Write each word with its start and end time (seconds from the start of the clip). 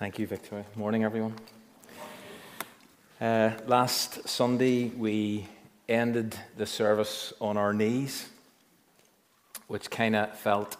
Thank 0.00 0.18
you, 0.18 0.26
Victoria. 0.26 0.64
Morning, 0.76 1.04
everyone. 1.04 1.34
Uh, 3.20 3.50
last 3.66 4.26
Sunday, 4.26 4.88
we 4.88 5.46
ended 5.90 6.34
the 6.56 6.64
service 6.64 7.34
on 7.38 7.58
our 7.58 7.74
knees, 7.74 8.26
which 9.66 9.90
kind 9.90 10.16
of 10.16 10.38
felt 10.38 10.78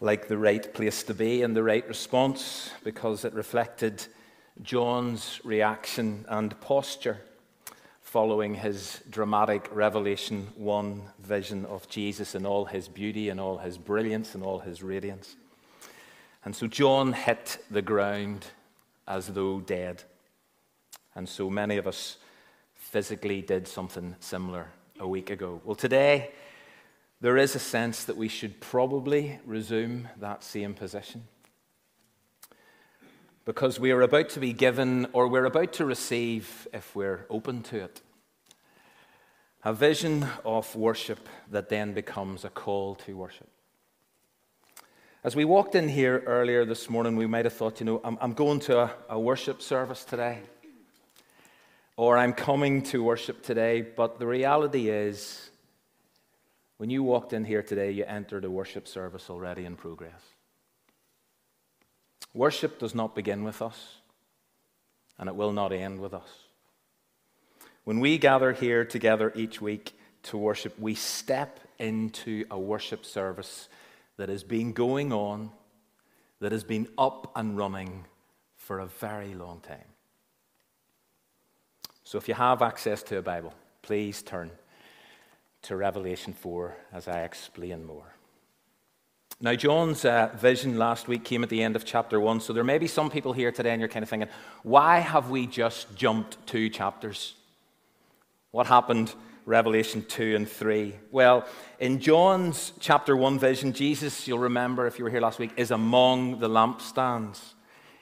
like 0.00 0.26
the 0.26 0.36
right 0.36 0.74
place 0.74 1.04
to 1.04 1.14
be 1.14 1.42
and 1.42 1.54
the 1.54 1.62
right 1.62 1.86
response 1.86 2.72
because 2.82 3.24
it 3.24 3.32
reflected 3.32 4.04
John's 4.60 5.40
reaction 5.44 6.24
and 6.28 6.60
posture 6.60 7.18
following 8.02 8.56
his 8.56 9.00
dramatic 9.08 9.68
Revelation 9.70 10.48
1 10.56 11.02
vision 11.20 11.64
of 11.64 11.88
Jesus 11.88 12.34
in 12.34 12.44
all 12.44 12.64
his 12.64 12.88
beauty 12.88 13.28
and 13.28 13.38
all 13.38 13.58
his 13.58 13.78
brilliance 13.78 14.34
and 14.34 14.42
all 14.42 14.58
his 14.58 14.82
radiance. 14.82 15.36
And 16.44 16.56
so 16.56 16.66
John 16.66 17.12
hit 17.12 17.58
the 17.70 17.82
ground 17.82 18.46
as 19.06 19.28
though 19.28 19.60
dead. 19.60 20.04
And 21.14 21.28
so 21.28 21.50
many 21.50 21.76
of 21.76 21.86
us 21.86 22.16
physically 22.74 23.42
did 23.42 23.68
something 23.68 24.16
similar 24.20 24.68
a 24.98 25.06
week 25.06 25.30
ago. 25.30 25.60
Well, 25.64 25.74
today, 25.74 26.30
there 27.20 27.36
is 27.36 27.54
a 27.54 27.58
sense 27.58 28.04
that 28.04 28.16
we 28.16 28.28
should 28.28 28.60
probably 28.60 29.38
resume 29.44 30.08
that 30.18 30.42
same 30.42 30.74
position. 30.74 31.24
Because 33.44 33.78
we 33.78 33.90
are 33.90 34.02
about 34.02 34.30
to 34.30 34.40
be 34.40 34.52
given, 34.52 35.06
or 35.12 35.28
we're 35.28 35.44
about 35.44 35.72
to 35.74 35.84
receive, 35.84 36.68
if 36.72 36.94
we're 36.94 37.26
open 37.28 37.62
to 37.64 37.84
it, 37.84 38.00
a 39.64 39.74
vision 39.74 40.26
of 40.44 40.74
worship 40.74 41.28
that 41.50 41.68
then 41.68 41.92
becomes 41.92 42.44
a 42.44 42.50
call 42.50 42.94
to 42.94 43.16
worship. 43.16 43.48
As 45.22 45.36
we 45.36 45.44
walked 45.44 45.74
in 45.74 45.86
here 45.86 46.22
earlier 46.24 46.64
this 46.64 46.88
morning, 46.88 47.14
we 47.14 47.26
might 47.26 47.44
have 47.44 47.52
thought, 47.52 47.78
you 47.78 47.84
know, 47.84 48.00
I'm, 48.02 48.16
I'm 48.22 48.32
going 48.32 48.58
to 48.60 48.78
a, 48.80 48.94
a 49.10 49.20
worship 49.20 49.60
service 49.60 50.02
today, 50.02 50.38
or 51.98 52.16
I'm 52.16 52.32
coming 52.32 52.82
to 52.84 53.02
worship 53.02 53.42
today. 53.42 53.82
But 53.82 54.18
the 54.18 54.26
reality 54.26 54.88
is, 54.88 55.50
when 56.78 56.88
you 56.88 57.02
walked 57.02 57.34
in 57.34 57.44
here 57.44 57.62
today, 57.62 57.90
you 57.90 58.06
entered 58.06 58.46
a 58.46 58.50
worship 58.50 58.88
service 58.88 59.28
already 59.28 59.66
in 59.66 59.76
progress. 59.76 60.22
Worship 62.32 62.78
does 62.78 62.94
not 62.94 63.14
begin 63.14 63.44
with 63.44 63.60
us, 63.60 63.96
and 65.18 65.28
it 65.28 65.36
will 65.36 65.52
not 65.52 65.70
end 65.70 66.00
with 66.00 66.14
us. 66.14 66.30
When 67.84 68.00
we 68.00 68.16
gather 68.16 68.54
here 68.54 68.86
together 68.86 69.34
each 69.36 69.60
week 69.60 69.92
to 70.22 70.38
worship, 70.38 70.78
we 70.78 70.94
step 70.94 71.60
into 71.78 72.46
a 72.50 72.58
worship 72.58 73.04
service 73.04 73.68
that 74.20 74.28
has 74.28 74.44
been 74.44 74.74
going 74.74 75.14
on, 75.14 75.50
that 76.40 76.52
has 76.52 76.62
been 76.62 76.86
up 76.98 77.32
and 77.36 77.56
running 77.56 78.04
for 78.54 78.80
a 78.80 78.86
very 78.86 79.32
long 79.32 79.60
time. 79.60 79.88
So 82.04 82.18
if 82.18 82.28
you 82.28 82.34
have 82.34 82.60
access 82.60 83.02
to 83.04 83.16
a 83.16 83.22
Bible, 83.22 83.54
please 83.80 84.20
turn 84.20 84.50
to 85.62 85.74
Revelation 85.74 86.34
4 86.34 86.76
as 86.92 87.08
I 87.08 87.22
explain 87.22 87.86
more. 87.86 88.12
Now, 89.40 89.54
John's 89.54 90.04
uh, 90.04 90.28
vision 90.36 90.76
last 90.76 91.08
week 91.08 91.24
came 91.24 91.42
at 91.42 91.48
the 91.48 91.62
end 91.62 91.74
of 91.74 91.86
chapter 91.86 92.20
1, 92.20 92.40
so 92.40 92.52
there 92.52 92.62
may 92.62 92.76
be 92.76 92.88
some 92.88 93.08
people 93.08 93.32
here 93.32 93.50
today 93.50 93.70
and 93.70 93.80
you're 93.80 93.88
kind 93.88 94.02
of 94.02 94.10
thinking, 94.10 94.28
why 94.62 94.98
have 94.98 95.30
we 95.30 95.46
just 95.46 95.96
jumped 95.96 96.36
two 96.46 96.68
chapters? 96.68 97.36
What 98.50 98.66
happened 98.66 99.14
Revelation 99.50 100.04
2 100.06 100.36
and 100.36 100.48
3? 100.48 100.94
Well, 101.10 101.44
in 101.80 101.98
John's 101.98 102.72
chapter 102.78 103.16
1 103.16 103.40
vision, 103.40 103.72
Jesus, 103.72 104.28
you'll 104.28 104.38
remember 104.38 104.86
if 104.86 104.96
you 104.96 105.04
were 105.04 105.10
here 105.10 105.20
last 105.20 105.40
week, 105.40 105.50
is 105.56 105.72
among 105.72 106.38
the 106.38 106.48
lampstands. 106.48 107.40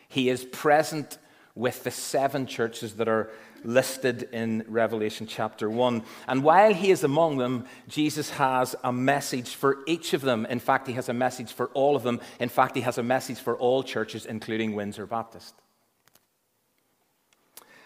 He 0.09 0.29
is 0.29 0.45
present 0.45 1.17
with 1.55 1.85
the 1.85 1.91
seven 1.91 2.47
churches 2.47 2.97
that 2.97 3.09
are 3.09 3.31
listed 3.65 4.29
in 4.31 4.63
Revelation 4.69 5.27
chapter 5.27 5.71
1. 5.71 6.03
And 6.27 6.45
while 6.45 6.75
he 6.75 6.91
is 6.91 7.03
among 7.03 7.39
them, 7.39 7.65
Jesus 7.89 8.29
has 8.33 8.77
a 8.85 8.93
message 8.93 9.55
for 9.55 9.79
each 9.87 10.13
of 10.13 10.21
them. 10.21 10.45
In 10.51 10.61
fact, 10.61 10.87
he 10.87 10.93
has 10.93 11.09
a 11.09 11.15
message 11.15 11.51
for 11.55 11.69
all 11.69 11.97
of 11.97 12.03
them. 12.03 12.21
In 12.39 12.51
fact, 12.51 12.77
he 12.77 12.83
has 12.83 12.99
a 12.99 13.03
message 13.03 13.39
for 13.39 13.57
all 13.57 13.83
churches, 13.83 14.27
including 14.27 14.75
Windsor 14.75 15.07
Baptist. 15.07 15.55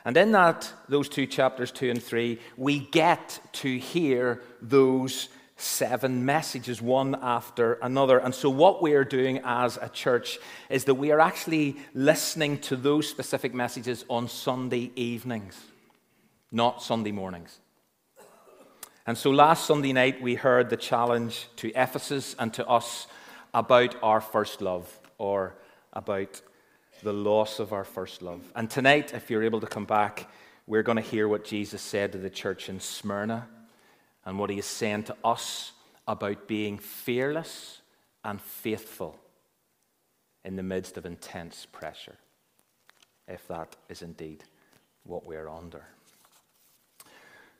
And 0.04 0.16
in 0.16 0.32
that, 0.32 0.72
those 0.88 1.08
two 1.08 1.26
chapters, 1.26 1.70
two 1.70 1.90
and 1.90 2.02
three, 2.02 2.40
we 2.56 2.80
get 2.80 3.38
to 3.52 3.78
hear 3.78 4.42
those 4.60 5.28
seven 5.56 6.24
messages, 6.24 6.82
one 6.82 7.16
after 7.22 7.74
another. 7.74 8.18
And 8.18 8.34
so, 8.34 8.50
what 8.50 8.82
we 8.82 8.94
are 8.94 9.04
doing 9.04 9.40
as 9.44 9.78
a 9.80 9.88
church 9.88 10.38
is 10.68 10.84
that 10.84 10.94
we 10.94 11.12
are 11.12 11.20
actually 11.20 11.76
listening 11.94 12.58
to 12.58 12.76
those 12.76 13.08
specific 13.08 13.54
messages 13.54 14.04
on 14.08 14.28
Sunday 14.28 14.90
evenings, 14.96 15.60
not 16.50 16.82
Sunday 16.82 17.12
mornings. 17.12 17.60
And 19.06 19.16
so, 19.16 19.30
last 19.30 19.66
Sunday 19.66 19.92
night, 19.92 20.20
we 20.20 20.34
heard 20.34 20.68
the 20.68 20.76
challenge 20.76 21.48
to 21.56 21.70
Ephesus 21.74 22.34
and 22.38 22.52
to 22.54 22.66
us 22.66 23.06
about 23.54 23.94
our 24.02 24.20
first 24.20 24.60
love, 24.62 24.98
or 25.18 25.54
about 25.92 26.40
the 27.02 27.12
loss 27.12 27.58
of 27.58 27.72
our 27.72 27.84
first 27.84 28.22
love. 28.22 28.40
And 28.54 28.70
tonight, 28.70 29.12
if 29.14 29.30
you're 29.30 29.42
able 29.42 29.60
to 29.60 29.66
come 29.66 29.84
back, 29.84 30.28
we're 30.66 30.82
going 30.82 30.96
to 30.96 31.02
hear 31.02 31.28
what 31.28 31.44
Jesus 31.44 31.82
said 31.82 32.12
to 32.12 32.18
the 32.18 32.30
church 32.30 32.68
in 32.68 32.80
Smyrna 32.80 33.48
and 34.24 34.38
what 34.38 34.50
he 34.50 34.58
is 34.58 34.66
saying 34.66 35.04
to 35.04 35.16
us 35.24 35.72
about 36.06 36.46
being 36.46 36.78
fearless 36.78 37.80
and 38.24 38.40
faithful 38.40 39.18
in 40.44 40.56
the 40.56 40.62
midst 40.62 40.96
of 40.96 41.06
intense 41.06 41.66
pressure, 41.66 42.16
if 43.28 43.46
that 43.48 43.76
is 43.88 44.02
indeed 44.02 44.44
what 45.04 45.26
we're 45.26 45.48
under. 45.48 45.84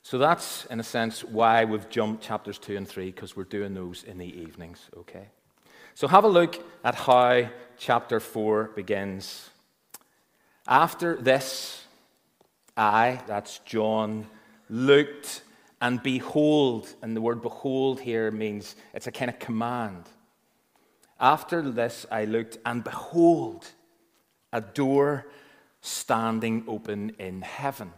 So 0.05 0.19
that's, 0.19 0.65
in 0.67 0.81
a 0.81 0.85
sense, 0.85 1.23
why 1.23 1.65
we've 1.65 1.89
jumped 1.89 2.25
chapters 2.25 2.59
2 2.59 2.77
and 2.77 2.89
3, 2.89 3.07
because 3.07 3.37
we're 3.37 3.45
doing 3.45 3.75
those 3.75 4.03
in 4.03 4.19
the 4.19 4.27
evenings, 4.27 4.91
okay? 4.97 5.29
So 5.95 6.09
have 6.09 6.25
a 6.25 6.29
look 6.29 6.65
at 6.85 6.95
how 6.95 7.49
chapter 7.85 8.21
4 8.21 8.71
begins. 8.77 9.51
After 10.69 11.17
this, 11.17 11.85
I, 12.77 13.21
that's 13.27 13.59
John, 13.65 14.29
looked 14.71 15.43
and 15.81 16.01
behold, 16.01 16.95
and 17.03 17.17
the 17.17 17.21
word 17.21 17.43
behold 17.43 17.99
here 17.99 18.31
means 18.31 18.77
it's 18.95 19.09
a 19.09 19.11
kind 19.11 19.29
of 19.29 19.41
command. 19.41 20.05
After 21.19 21.61
this, 21.61 22.07
I 22.09 22.25
looked 22.25 22.57
and 22.65 22.85
behold, 22.85 23.67
a 24.53 24.61
door 24.61 25.27
standing 25.81 26.63
open 26.69 27.17
in 27.19 27.43
heaven. 27.43 27.93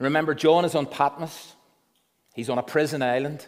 Remember, 0.00 0.34
John 0.34 0.64
is 0.64 0.74
on 0.74 0.86
Patmos, 0.86 1.54
he's 2.34 2.50
on 2.50 2.58
a 2.58 2.64
prison 2.64 3.00
island. 3.00 3.46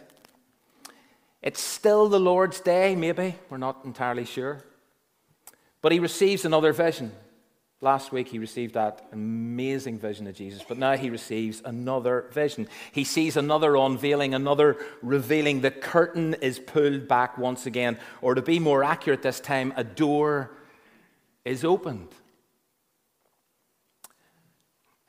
It's 1.41 1.61
still 1.61 2.07
the 2.07 2.19
Lord's 2.19 2.59
day, 2.59 2.95
maybe. 2.95 3.35
We're 3.49 3.57
not 3.57 3.83
entirely 3.83 4.25
sure. 4.25 4.61
But 5.81 5.91
he 5.91 5.99
receives 5.99 6.45
another 6.45 6.71
vision. 6.73 7.11
Last 7.83 8.11
week, 8.11 8.27
he 8.27 8.37
received 8.37 8.75
that 8.75 9.07
amazing 9.11 9.97
vision 9.97 10.27
of 10.27 10.35
Jesus, 10.35 10.63
but 10.67 10.77
now 10.77 10.95
he 10.95 11.09
receives 11.09 11.63
another 11.65 12.25
vision. 12.31 12.67
He 12.91 13.03
sees 13.03 13.35
another 13.35 13.75
unveiling, 13.75 14.35
another 14.35 14.77
revealing. 15.01 15.61
The 15.61 15.71
curtain 15.71 16.35
is 16.35 16.59
pulled 16.59 17.07
back 17.07 17.39
once 17.39 17.65
again, 17.65 17.97
or 18.21 18.35
to 18.35 18.41
be 18.43 18.59
more 18.59 18.83
accurate 18.83 19.23
this 19.23 19.39
time, 19.39 19.73
a 19.75 19.83
door 19.83 20.51
is 21.43 21.65
opened. 21.65 22.09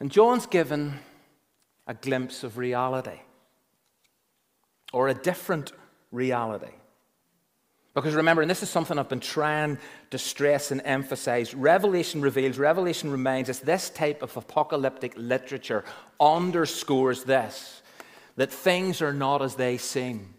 And 0.01 0.11
John's 0.11 0.47
given 0.47 0.95
a 1.87 1.93
glimpse 1.93 2.43
of 2.43 2.57
reality, 2.57 3.21
or 4.95 5.09
a 5.09 5.15
different 5.15 5.73
reality. 6.13 6.73
Because 7.95 8.15
remember, 8.15 8.41
and 8.41 8.51
this 8.51 8.63
is 8.63 8.71
something 8.71 8.99
I've 8.99 9.09
been 9.09 9.21
trying 9.21 9.79
to 10.11 10.19
stress 10.19 10.71
and 10.71 10.81
emphasize 10.85 11.55
Revelation 11.55 12.23
reveals, 12.23 12.57
Revelation 12.57 13.11
reminds 13.11 13.51
us 13.51 13.59
this 13.59 13.91
type 13.91 14.23
of 14.23 14.35
apocalyptic 14.37 15.13
literature 15.17 15.85
underscores 16.19 17.25
this 17.25 17.83
that 18.37 18.51
things 18.51 19.03
are 19.03 19.13
not 19.13 19.43
as 19.43 19.57
they 19.57 19.77
seem. 19.77 20.35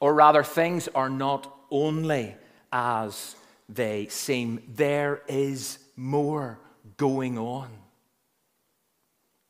Or 0.00 0.12
rather, 0.12 0.42
things 0.42 0.88
are 0.88 1.10
not 1.10 1.54
only 1.70 2.34
as 2.72 3.36
they 3.68 4.08
seem, 4.08 4.60
there 4.66 5.22
is 5.28 5.78
more 5.94 6.58
going 6.96 7.38
on. 7.38 7.70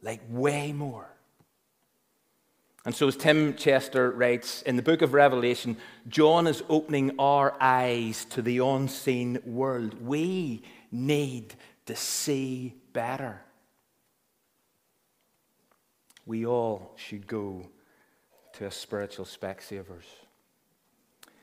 Like, 0.02 0.20
way 0.28 0.72
more. 0.72 1.09
And 2.86 2.94
so, 2.94 3.08
as 3.08 3.16
Tim 3.16 3.54
Chester 3.56 4.10
writes, 4.10 4.62
in 4.62 4.76
the 4.76 4.82
book 4.82 5.02
of 5.02 5.12
Revelation, 5.12 5.76
John 6.08 6.46
is 6.46 6.62
opening 6.68 7.12
our 7.18 7.54
eyes 7.60 8.24
to 8.26 8.40
the 8.40 8.58
unseen 8.58 9.38
world. 9.44 10.00
We 10.02 10.62
need 10.90 11.54
to 11.86 11.94
see 11.94 12.74
better. 12.92 13.42
We 16.24 16.46
all 16.46 16.94
should 16.96 17.26
go 17.26 17.68
to 18.54 18.66
a 18.66 18.70
spiritual 18.70 19.26
Specsavers. 19.26 20.06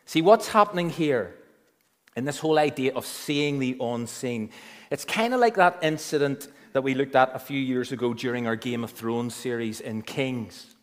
See, 0.05 0.21
what's 0.21 0.47
happening 0.47 0.89
here 0.89 1.35
in 2.17 2.25
this 2.25 2.39
whole 2.39 2.57
idea 2.57 2.93
of 2.95 3.05
seeing 3.05 3.59
the 3.59 3.77
unseen. 3.79 4.49
It's 4.89 5.05
kind 5.05 5.35
of 5.35 5.39
like 5.39 5.55
that 5.55 5.77
incident 5.83 6.47
that 6.73 6.81
we 6.81 6.95
looked 6.95 7.15
at 7.15 7.33
a 7.35 7.39
few 7.39 7.59
years 7.59 7.91
ago 7.91 8.13
during 8.13 8.47
our 8.47 8.55
Game 8.55 8.83
of 8.83 8.89
Thrones 8.89 9.35
series 9.35 9.79
in 9.81 10.01
Kings, 10.01 10.75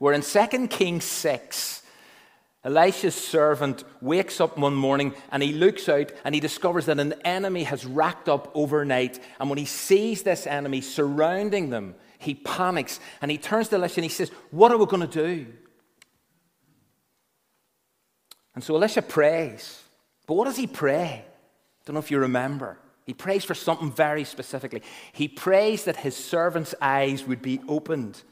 where 0.00 0.14
in 0.14 0.22
2 0.22 0.68
Kings 0.68 1.04
6, 1.04 1.82
Elisha's 2.64 3.14
servant 3.14 3.84
wakes 4.00 4.40
up 4.40 4.56
one 4.56 4.74
morning 4.74 5.14
and 5.30 5.42
he 5.42 5.52
looks 5.52 5.90
out 5.90 6.10
and 6.24 6.34
he 6.34 6.40
discovers 6.40 6.86
that 6.86 6.98
an 6.98 7.12
enemy 7.22 7.64
has 7.64 7.84
racked 7.84 8.26
up 8.26 8.50
overnight. 8.54 9.20
And 9.38 9.50
when 9.50 9.58
he 9.58 9.66
sees 9.66 10.22
this 10.22 10.46
enemy 10.46 10.80
surrounding 10.80 11.68
them, 11.68 11.96
he 12.18 12.34
panics 12.34 12.98
and 13.20 13.30
he 13.30 13.36
turns 13.36 13.68
to 13.68 13.76
Elisha 13.76 13.96
and 13.96 14.04
he 14.04 14.10
says, 14.10 14.30
What 14.50 14.72
are 14.72 14.78
we 14.78 14.86
going 14.86 15.06
to 15.06 15.24
do? 15.28 15.46
And 18.54 18.64
so 18.64 18.74
Elisha 18.76 19.02
prays. 19.02 19.82
But 20.26 20.34
what 20.34 20.46
does 20.46 20.56
he 20.56 20.66
pray? 20.66 21.24
I 21.26 21.82
don't 21.84 21.92
know 21.92 22.00
if 22.00 22.10
you 22.10 22.18
remember. 22.20 22.78
He 23.04 23.12
prays 23.12 23.44
for 23.44 23.54
something 23.54 23.92
very 23.92 24.24
specifically. 24.24 24.82
He 25.12 25.28
prays 25.28 25.84
that 25.84 25.96
his 25.96 26.16
servant's 26.16 26.74
eyes 26.80 27.24
would 27.24 27.42
be 27.42 27.60
opened. 27.68 28.22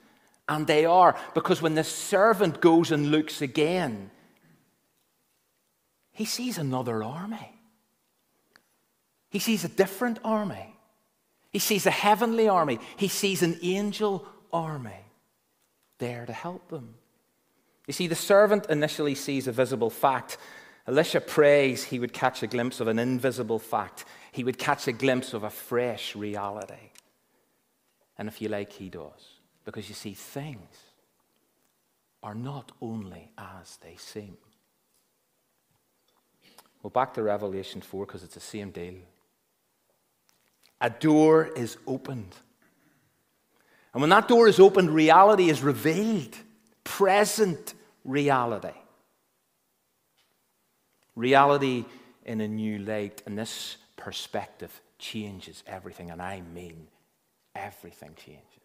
And 0.49 0.67
they 0.67 0.87
are, 0.87 1.15
because 1.35 1.61
when 1.61 1.75
the 1.75 1.85
servant 1.85 2.61
goes 2.61 2.91
and 2.91 3.11
looks 3.11 3.43
again, 3.43 4.11
he 6.13 6.25
sees 6.25 6.57
another 6.59 7.05
army. 7.05 7.53
He 9.31 9.39
sees 9.39 9.65
a 9.65 9.69
different 9.69 10.19
army. 10.25 10.75
He 11.51 11.59
sees 11.59 11.87
a 11.87 11.91
heavenly 11.91 12.49
army. 12.49 12.79
He 12.97 13.09
sees 13.09 13.43
an 13.43 13.59
angel 13.63 14.27
army 14.53 15.05
there 15.99 16.25
to 16.25 16.33
help 16.33 16.69
them. 16.69 16.95
You 17.87 17.93
see, 17.93 18.07
the 18.07 18.15
servant 18.15 18.67
initially 18.71 19.15
sees 19.15 19.47
a 19.49 19.53
visible 19.53 19.91
fact. 19.91 20.39
Elisha 20.87 21.21
prays 21.21 21.85
he 21.85 21.99
would 21.99 22.13
catch 22.13 22.43
a 22.43 22.47
glimpse 22.47 22.81
of 22.81 22.89
an 22.89 22.99
invisible 22.99 23.59
fact. 23.59 24.07
He 24.33 24.45
would 24.45 24.59
catch 24.59 24.89
a 24.89 24.93
glimpse 24.93 25.35
of 25.35 25.45
a 25.45 25.51
fresh 25.51 26.17
reality. 26.17 26.93
And 28.17 28.29
if 28.29 28.41
you 28.41 28.49
like, 28.49 28.73
he 28.73 28.89
does. 28.89 29.38
Because 29.69 29.87
you 29.91 29.95
see, 29.95 30.15
things 30.15 30.75
are 32.23 32.35
not 32.35 32.73
only 32.81 33.31
as 33.37 33.77
they 33.83 33.97
seem. 33.99 34.39
Well, 36.83 36.89
back 36.89 37.13
to 37.15 37.23
Revelation 37.23 37.83
4 37.83 38.07
because 38.07 38.25
it's 38.25 38.33
the 38.33 38.41
same 38.41 38.71
deal. 38.71 38.95
A 40.81 40.89
door 40.89 41.51
is 41.55 41.77
opened. 41.87 42.35
And 43.93 44.01
when 44.01 44.09
that 44.09 44.27
door 44.27 44.49
is 44.49 44.59
opened, 44.59 44.89
reality 44.89 45.51
is 45.51 45.63
revealed. 45.63 46.35
Present 46.83 47.75
reality. 48.07 48.79
Reality 51.15 51.85
in 52.25 52.41
a 52.41 52.49
new 52.49 52.79
light. 52.79 53.23
And 53.27 53.37
this 53.37 53.77
perspective 53.99 54.81
changes 54.99 55.63
everything. 55.67 56.11
And 56.11 56.23
I 56.23 56.41
mean, 56.41 56.89
everything 57.55 58.15
changes. 58.17 58.58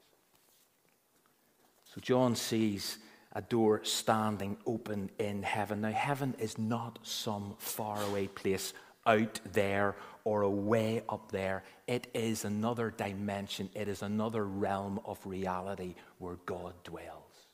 So 1.93 2.01
John 2.01 2.35
sees 2.35 2.97
a 3.33 3.41
door 3.41 3.81
standing 3.83 4.57
open 4.65 5.11
in 5.19 5.43
heaven. 5.43 5.81
Now, 5.81 5.91
heaven 5.91 6.35
is 6.39 6.57
not 6.57 6.99
some 7.03 7.55
faraway 7.59 8.27
place 8.27 8.73
out 9.05 9.39
there 9.51 9.95
or 10.23 10.41
away 10.43 11.03
up 11.09 11.31
there. 11.31 11.63
It 11.87 12.07
is 12.13 12.45
another 12.45 12.89
dimension, 12.89 13.69
it 13.75 13.87
is 13.87 14.01
another 14.01 14.45
realm 14.45 14.99
of 15.05 15.19
reality 15.25 15.95
where 16.17 16.37
God 16.45 16.73
dwells. 16.83 17.47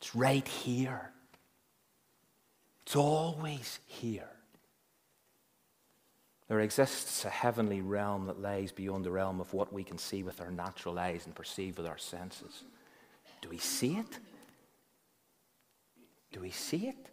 It's 0.00 0.14
right 0.14 0.46
here, 0.46 1.12
it's 2.84 2.96
always 2.96 3.78
here. 3.86 4.33
There 6.54 6.60
exists 6.60 7.24
a 7.24 7.30
heavenly 7.30 7.80
realm 7.80 8.26
that 8.26 8.40
lies 8.40 8.70
beyond 8.70 9.04
the 9.04 9.10
realm 9.10 9.40
of 9.40 9.52
what 9.52 9.72
we 9.72 9.82
can 9.82 9.98
see 9.98 10.22
with 10.22 10.40
our 10.40 10.52
natural 10.52 11.00
eyes 11.00 11.26
and 11.26 11.34
perceive 11.34 11.76
with 11.76 11.86
our 11.88 11.98
senses. 11.98 12.62
Do 13.42 13.48
we 13.48 13.58
see 13.58 13.96
it? 13.96 14.20
Do 16.30 16.38
we 16.38 16.50
see 16.50 16.86
it? 16.86 17.10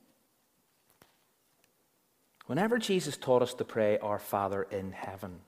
Whenever 2.45 2.77
Jesus 2.77 3.17
taught 3.17 3.41
us 3.41 3.55
to 3.55 3.63
pray, 3.63 3.97
Our 3.97 4.19
Father 4.19 4.67
in 4.69 4.91
heaven, 4.91 5.39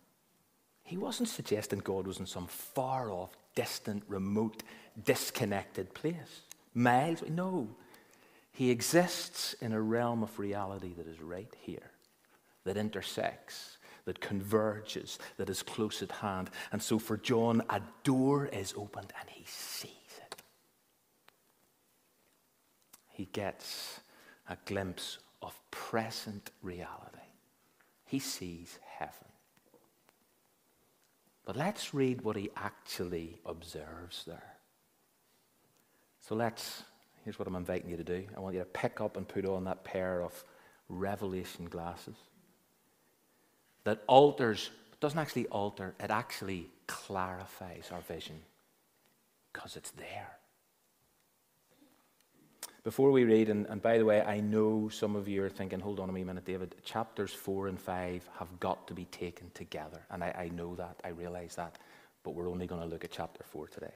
he 0.82 0.98
wasn't 0.98 1.30
suggesting 1.30 1.78
God 1.78 2.08
was 2.08 2.18
in 2.18 2.26
some 2.26 2.48
far 2.48 3.12
off, 3.12 3.38
distant, 3.54 4.02
remote, 4.08 4.64
disconnected 5.06 5.94
place. 5.94 6.42
Miles. 6.74 7.22
No. 7.30 7.68
He 8.54 8.72
exists 8.72 9.54
in 9.62 9.72
a 9.72 9.80
realm 9.80 10.24
of 10.24 10.40
reality 10.40 10.96
that 10.98 11.06
is 11.06 11.22
right 11.22 11.54
here, 11.62 11.92
that 12.64 12.76
intersects, 12.76 13.73
that 14.06 14.20
converges, 14.20 15.20
that 15.38 15.50
is 15.50 15.64
close 15.64 16.02
at 16.02 16.12
hand. 16.12 16.50
And 16.72 16.82
so 16.82 17.00
for 17.00 17.18
John, 17.18 17.62
a 17.70 17.82
door 18.04 18.48
is 18.48 18.74
opened 18.76 19.14
and 19.20 19.30
he 19.30 19.46
sees. 19.48 19.92
It. 19.92 20.36
He 23.10 23.26
gets 23.26 24.00
a 24.50 24.58
glimpse 24.66 25.20
of 25.42 25.58
present 25.72 26.52
reality. 26.62 27.18
He 28.06 28.20
sees 28.20 28.78
heaven. 28.98 29.14
But 31.46 31.56
let's 31.56 31.94
read 31.94 32.22
what 32.22 32.36
he 32.36 32.50
actually 32.56 33.40
observes 33.46 34.24
there. 34.26 34.56
So 36.22 36.36
let's, 36.36 36.84
here's 37.24 37.38
what 37.38 37.48
I'm 37.48 37.56
inviting 37.56 37.90
you 37.90 37.98
to 37.98 38.04
do. 38.04 38.24
I 38.36 38.40
want 38.40 38.56
you 38.56 38.62
to 38.62 38.66
pick 38.66 39.02
up 39.02 39.18
and 39.18 39.28
put 39.28 39.46
on 39.46 39.66
that 39.66 39.84
pair 39.84 40.22
of 40.22 40.44
revelation 40.88 41.66
glasses 41.66 42.16
that 43.84 44.04
alters, 44.08 44.70
doesn't 45.00 45.20
actually 45.20 45.48
alter, 45.48 45.94
it 46.00 46.10
actually 46.10 46.70
clarifies 46.88 47.90
our 47.92 48.02
vision 48.02 48.40
because 49.52 49.76
it's 49.76 49.92
there. 49.92 50.38
Before 52.84 53.12
we 53.12 53.24
read, 53.24 53.50
and, 53.50 53.66
and, 53.68 53.82
by 53.82 53.98
the 53.98 54.04
way, 54.04 54.22
I 54.22 54.42
know 54.42 54.90
some 54.90 55.16
of 55.16 55.30
you 55.30 55.42
are 55.44 55.50
thinking, 55.50 55.80
hold 55.80 56.02
on 56.02 56.10
a 56.10 56.12
minute, 56.12 56.44
David, 56.44 56.76
chapters 56.84 57.32
four 57.32 57.68
and 57.68 57.80
five 57.80 58.28
have 58.40 58.60
got 58.60 58.88
to 58.88 58.94
be 58.94 59.06
taken 59.06 59.50
together. 59.54 60.02
And 60.12 60.22
I, 60.22 60.36
I 60.38 60.50
know 60.50 60.76
that, 60.76 61.00
I 61.06 61.10
realize 61.10 61.56
that, 61.56 61.78
but 62.24 62.32
we're 62.32 62.50
only 62.50 62.68
going 62.68 62.82
to 62.82 62.88
look 62.88 63.06
at 63.06 63.12
chapter 63.12 63.44
four 63.46 63.68
today. 63.68 63.94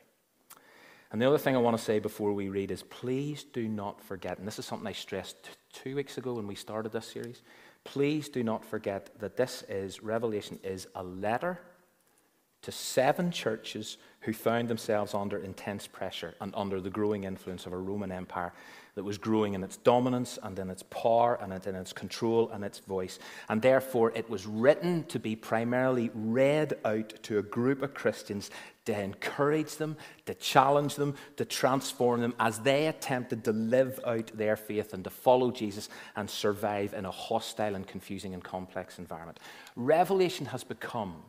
And 1.12 1.22
the 1.22 1.28
other 1.28 1.38
thing 1.38 1.56
I 1.56 1.60
want 1.60 1.78
to 1.78 1.84
say 1.84 2.00
before 2.00 2.32
we 2.32 2.48
read 2.48 2.72
is 2.72 2.84
please 2.84 3.44
do 3.44 3.68
not 3.68 4.02
forget, 4.02 4.40
and 4.40 4.48
this 4.48 4.60
is 4.60 4.66
something 4.66 4.88
I 4.88 4.94
stressed 4.94 5.58
two 5.74 5.96
weeks 5.96 6.18
ago 6.18 6.34
when 6.34 6.48
we 6.48 6.56
started 6.56 6.94
this 6.94 7.08
series. 7.08 7.42
Please 7.88 8.28
do 8.28 8.44
not 8.44 8.66
forget 8.66 9.10
that 9.20 9.38
this 9.38 9.64
is, 9.70 10.04
Revelation 10.04 10.60
is 10.62 10.88
a 10.94 11.02
letter 11.02 11.58
to 12.68 12.72
seven 12.74 13.32
churches 13.32 13.98
who 14.20 14.34
found 14.34 14.68
themselves 14.68 15.14
under 15.14 15.38
intense 15.38 15.88
pressure 15.88 16.36
and 16.42 16.54
under 16.54 16.82
the 16.82 16.90
growing 16.90 17.24
influence 17.24 17.66
of 17.66 17.72
a 17.72 17.78
Roman 17.78 18.12
Empire 18.12 18.52
that 18.96 19.06
was 19.06 19.18
growing 19.18 19.54
in 19.54 19.64
its 19.64 19.78
dominance 19.78 20.38
and 20.44 20.60
in 20.60 20.70
its 20.70 20.84
power 20.84 21.40
and 21.42 21.54
in 21.66 21.76
its 21.76 21.94
control 21.94 22.50
and 22.50 22.66
its 22.66 22.80
voice. 22.80 23.20
And 23.48 23.62
therefore, 23.62 24.12
it 24.16 24.30
was 24.30 24.46
written 24.46 25.06
to 25.06 25.18
be 25.18 25.34
primarily 25.34 26.12
read 26.14 26.74
out 26.84 27.14
to 27.24 27.38
a 27.38 27.42
group 27.42 27.82
of 27.84 27.94
Christians 27.94 28.52
to 28.84 29.02
encourage 29.02 29.78
them, 29.78 29.96
to 30.26 30.34
challenge 30.34 30.96
them, 30.96 31.16
to 31.38 31.46
transform 31.46 32.20
them 32.20 32.34
as 32.38 32.60
they 32.60 32.88
attempted 32.88 33.46
to 33.46 33.54
live 33.54 33.98
out 34.06 34.30
their 34.36 34.58
faith 34.58 34.94
and 34.94 35.06
to 35.06 35.10
follow 35.10 35.52
Jesus 35.52 35.88
and 36.18 36.30
survive 36.30 36.94
in 36.94 37.06
a 37.06 37.12
hostile 37.12 37.76
and 37.76 37.88
confusing 37.88 38.34
and 38.34 38.44
complex 38.44 39.00
environment. 39.00 39.40
Revelation 39.78 40.48
has 40.48 40.66
become 40.66 41.24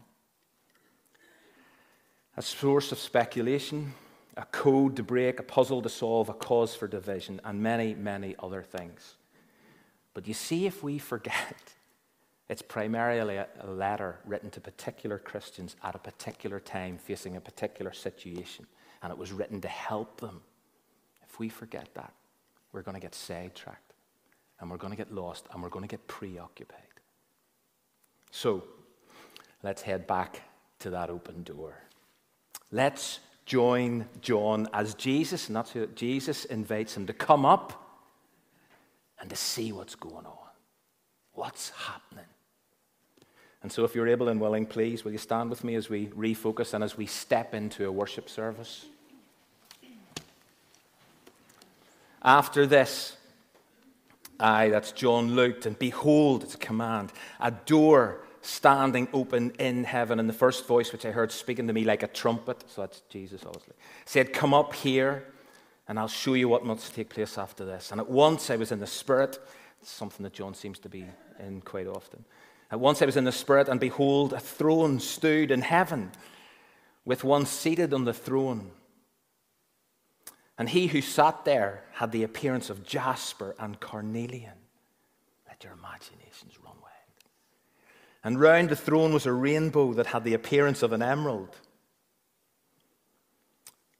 a 2.38 2.42
source 2.42 2.92
of 2.92 3.00
speculation, 3.00 3.92
a 4.36 4.44
code 4.44 4.94
to 4.94 5.02
break, 5.02 5.40
a 5.40 5.42
puzzle 5.42 5.82
to 5.82 5.88
solve, 5.88 6.28
a 6.28 6.32
cause 6.32 6.72
for 6.72 6.86
division, 6.86 7.40
and 7.44 7.60
many, 7.60 7.94
many 7.94 8.36
other 8.38 8.62
things. 8.62 9.16
But 10.14 10.28
you 10.28 10.34
see, 10.34 10.64
if 10.64 10.80
we 10.80 10.98
forget, 10.98 11.56
it's 12.48 12.62
primarily 12.62 13.38
a 13.38 13.48
letter 13.66 14.20
written 14.24 14.50
to 14.50 14.60
particular 14.60 15.18
Christians 15.18 15.74
at 15.82 15.96
a 15.96 15.98
particular 15.98 16.60
time 16.60 16.96
facing 16.96 17.34
a 17.34 17.40
particular 17.40 17.92
situation, 17.92 18.68
and 19.02 19.10
it 19.10 19.18
was 19.18 19.32
written 19.32 19.60
to 19.62 19.68
help 19.68 20.20
them. 20.20 20.40
If 21.28 21.40
we 21.40 21.48
forget 21.48 21.88
that, 21.94 22.12
we're 22.70 22.82
going 22.82 22.94
to 22.94 23.00
get 23.00 23.16
sidetracked, 23.16 23.94
and 24.60 24.70
we're 24.70 24.76
going 24.76 24.92
to 24.92 24.96
get 24.96 25.12
lost, 25.12 25.48
and 25.52 25.60
we're 25.60 25.70
going 25.70 25.88
to 25.88 25.90
get 25.90 26.06
preoccupied. 26.06 26.78
So, 28.30 28.62
let's 29.64 29.82
head 29.82 30.06
back 30.06 30.42
to 30.78 30.90
that 30.90 31.10
open 31.10 31.42
door. 31.42 31.82
Let's 32.70 33.20
join 33.46 34.06
John 34.20 34.68
as 34.72 34.94
Jesus, 34.94 35.48
and 35.48 35.56
that's 35.56 35.72
who 35.72 35.86
Jesus 35.88 36.44
invites 36.44 36.96
him 36.96 37.06
to 37.06 37.12
come 37.12 37.46
up 37.46 37.84
and 39.20 39.30
to 39.30 39.36
see 39.36 39.72
what's 39.72 39.94
going 39.94 40.26
on, 40.26 40.50
what's 41.32 41.70
happening. 41.70 42.26
And 43.62 43.72
so, 43.72 43.84
if 43.84 43.94
you're 43.94 44.06
able 44.06 44.28
and 44.28 44.40
willing, 44.40 44.66
please, 44.66 45.04
will 45.04 45.12
you 45.12 45.18
stand 45.18 45.50
with 45.50 45.64
me 45.64 45.74
as 45.74 45.88
we 45.88 46.06
refocus 46.08 46.74
and 46.74 46.84
as 46.84 46.96
we 46.96 47.06
step 47.06 47.54
into 47.54 47.86
a 47.86 47.92
worship 47.92 48.28
service? 48.28 48.86
After 52.22 52.66
this, 52.66 53.16
I, 54.38 54.68
that's 54.68 54.92
John 54.92 55.34
looked, 55.34 55.66
and 55.66 55.76
behold, 55.78 56.44
it's 56.44 56.54
a 56.54 56.58
command, 56.58 57.12
a 57.40 57.50
door 57.50 58.20
standing 58.48 59.08
open 59.12 59.50
in 59.58 59.84
heaven. 59.84 60.18
And 60.18 60.28
the 60.28 60.34
first 60.34 60.66
voice 60.66 60.90
which 60.90 61.04
I 61.04 61.10
heard 61.10 61.30
speaking 61.30 61.66
to 61.66 61.72
me 61.72 61.84
like 61.84 62.02
a 62.02 62.08
trumpet, 62.08 62.64
so 62.66 62.80
that's 62.82 63.00
Jesus 63.08 63.44
obviously, 63.44 63.74
said, 64.06 64.32
Come 64.32 64.54
up 64.54 64.74
here, 64.74 65.24
and 65.86 65.98
I'll 65.98 66.08
show 66.08 66.34
you 66.34 66.48
what 66.48 66.64
must 66.64 66.94
take 66.94 67.10
place 67.10 67.36
after 67.36 67.64
this. 67.64 67.92
And 67.92 68.00
at 68.00 68.08
once 68.08 68.50
I 68.50 68.56
was 68.56 68.72
in 68.72 68.80
the 68.80 68.86
Spirit, 68.86 69.38
something 69.82 70.24
that 70.24 70.32
John 70.32 70.54
seems 70.54 70.78
to 70.80 70.88
be 70.88 71.04
in 71.38 71.60
quite 71.60 71.86
often. 71.86 72.24
At 72.70 72.80
once 72.80 73.02
I 73.02 73.06
was 73.06 73.16
in 73.16 73.24
the 73.24 73.32
Spirit, 73.32 73.68
and 73.68 73.78
behold, 73.78 74.32
a 74.32 74.40
throne 74.40 74.98
stood 74.98 75.50
in 75.50 75.62
heaven, 75.62 76.10
with 77.04 77.24
one 77.24 77.46
seated 77.46 77.92
on 77.92 78.04
the 78.04 78.14
throne. 78.14 78.70
And 80.58 80.68
he 80.68 80.88
who 80.88 81.00
sat 81.00 81.44
there 81.44 81.84
had 81.92 82.12
the 82.12 82.24
appearance 82.24 82.68
of 82.68 82.84
jasper 82.84 83.54
and 83.58 83.78
carnelian. 83.78 84.58
Let 85.46 85.62
your 85.64 85.74
imaginations. 85.74 86.57
And 88.24 88.40
round 88.40 88.68
the 88.68 88.76
throne 88.76 89.12
was 89.12 89.26
a 89.26 89.32
rainbow 89.32 89.92
that 89.94 90.06
had 90.06 90.24
the 90.24 90.34
appearance 90.34 90.82
of 90.82 90.92
an 90.92 91.02
emerald. 91.02 91.56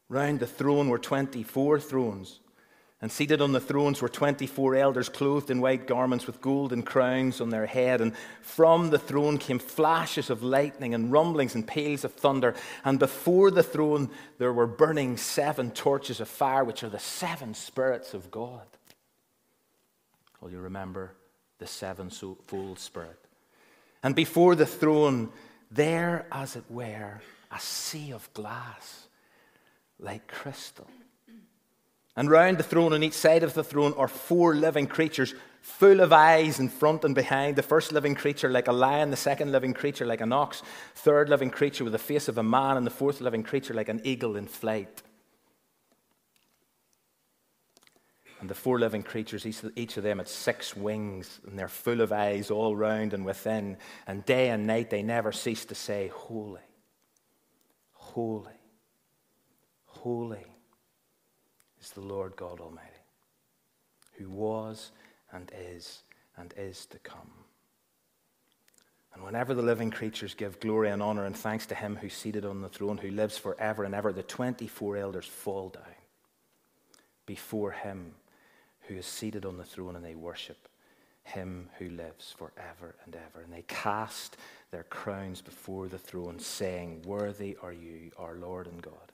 Round 0.09 0.41
the 0.41 0.47
throne 0.47 0.89
were 0.89 0.99
24 0.99 1.81
thrones 1.81 2.41
and 3.01 3.13
seated 3.13 3.41
on 3.41 3.53
the 3.53 3.61
thrones 3.61 4.03
were 4.03 4.09
24 4.09 4.75
elders 4.75 5.09
clothed 5.09 5.51
in 5.51 5.61
white 5.61 5.87
garments 5.87 6.27
with 6.27 6.41
golden 6.41 6.83
crowns 6.83 7.41
on 7.41 7.51
their 7.51 7.67
head. 7.67 8.01
And 8.01 8.17
from 8.43 8.91
the 8.91 8.99
throne 8.99 9.39
came 9.39 9.61
flashes 9.61 10.31
of 10.31 10.43
lightning 10.43 10.95
and 10.95 11.13
rumblings 11.13 11.55
and 11.55 11.67
peals 11.67 12.05
of 12.05 12.13
thunder. 12.15 12.55
And 12.85 12.99
before 12.99 13.53
the 13.53 13.63
throne 13.63 14.11
there 14.39 14.53
were 14.53 14.67
burning 14.67 15.17
seven 15.17 15.71
torches 15.71 16.21
of 16.21 16.29
fire, 16.29 16.65
which 16.65 16.83
are 16.83 16.89
the 16.89 16.99
seven 16.99 17.55
spirits 17.55 18.15
of 18.15 18.33
God. 18.33 18.67
Will 20.41 20.51
you 20.51 20.59
remember 20.59 21.15
the 21.59 21.69
sevenfold 21.69 22.81
spirit? 22.81 23.28
And 24.03 24.15
before 24.15 24.55
the 24.55 24.67
throne, 24.67 25.31
there, 25.71 26.27
as 26.31 26.57
it 26.57 26.65
were, 26.69 27.21
a 27.51 27.61
sea 27.61 28.13
of 28.13 28.33
glass 28.33 29.09
like 29.99 30.27
crystal 30.29 30.89
and 32.19 32.29
round 32.29 32.59
the 32.59 32.65
throne, 32.65 32.93
on 32.93 33.05
each 33.05 33.13
side 33.13 33.45
of 33.45 33.55
the 33.55 33.63
throne, 33.63 33.95
are 33.97 34.09
four 34.09 34.53
living 34.57 34.89
creatures, 34.89 35.37
full 35.61 36.01
of 36.01 36.13
eyes 36.13 36.59
in 36.59 36.69
front 36.69 37.05
and 37.05 37.15
behind. 37.15 37.55
The 37.55 37.63
first 37.63 37.93
living 37.93 38.17
creature 38.17 38.51
like 38.51 38.67
a 38.67 38.73
lion, 38.73 39.11
the 39.11 39.17
second 39.17 39.53
living 39.53 39.73
creature 39.73 40.05
like 40.05 40.21
an 40.21 40.33
ox, 40.33 40.65
third 40.97 41.29
living 41.29 41.51
creature 41.51 41.85
with 41.85 41.93
the 41.93 41.99
face 42.01 42.27
of 42.27 42.37
a 42.37 42.43
man, 42.43 42.77
and 42.77 42.85
the 42.85 42.91
fourth 42.91 43.21
living 43.21 43.45
creature 43.45 43.73
like 43.73 43.89
an 43.89 44.01
eagle 44.03 44.35
in 44.35 44.49
flight. 44.49 45.01
And 48.41 48.49
the 48.49 48.55
four 48.55 48.79
living 48.79 49.03
creatures, 49.03 49.45
each 49.75 49.97
of 49.97 50.05
them 50.05 50.19
had 50.19 50.29
six 50.29 50.77
wings, 50.77 51.41
and 51.47 51.59
they're 51.59 51.67
full 51.67 52.01
of 52.01 52.13
eyes 52.13 52.51
all 52.51 52.77
round 52.77 53.13
and 53.13 53.25
within. 53.25 53.79
And 54.07 54.25
day 54.25 54.51
and 54.51 54.67
night 54.67 54.91
they 54.91 55.03
never 55.03 55.33
cease 55.33 55.65
to 55.67 55.75
say, 55.75 56.09
Holy, 56.15 56.61
holy, 57.93 58.61
holy 59.87 60.47
is 61.81 61.91
the 61.91 62.01
Lord 62.01 62.37
God 62.37 62.61
Almighty, 62.61 62.87
who 64.13 64.31
was 64.31 64.93
and 65.33 65.51
is 65.73 66.03
and 66.37 66.55
is 66.57 66.87
to 66.87 66.99
come. 66.99 67.33
And 69.15 69.25
whenever 69.25 69.53
the 69.53 69.63
living 69.63 69.91
creatures 69.91 70.35
give 70.35 70.61
glory 70.61 70.91
and 70.91 71.03
honor 71.03 71.25
and 71.25 71.37
thanks 71.37 71.67
to 71.67 71.75
him 71.75 71.97
who's 71.97 72.15
seated 72.15 72.45
on 72.45 72.61
the 72.61 72.69
throne, 72.69 72.99
who 72.99 73.11
lives 73.11 73.37
forever 73.37 73.83
and 73.83 73.97
ever, 73.97 74.13
the 74.13 74.23
24 74.23 74.97
elders 74.97 75.27
fall 75.27 75.71
down 75.71 75.83
before 77.27 77.73
him 77.73 78.15
who 78.89 78.97
is 78.97 79.07
seated 79.07 79.45
on 79.45 79.57
the 79.57 79.65
throne 79.65 79.95
and 79.95 80.05
they 80.05 80.17
worship 80.17 80.69
him 81.23 81.69
who 81.79 81.89
lives 81.91 82.35
forever 82.37 82.97
and 83.05 83.15
ever. 83.15 83.45
And 83.45 83.53
they 83.53 83.65
cast 83.69 84.37
their 84.71 84.85
crowns 84.85 85.41
before 85.41 85.87
the 85.89 85.99
throne, 85.99 86.39
saying, 86.39 87.03
Worthy 87.05 87.57
are 87.63 87.73
you, 87.73 88.11
our 88.19 88.35
Lord 88.35 88.67
and 88.67 88.83
God 88.83 89.13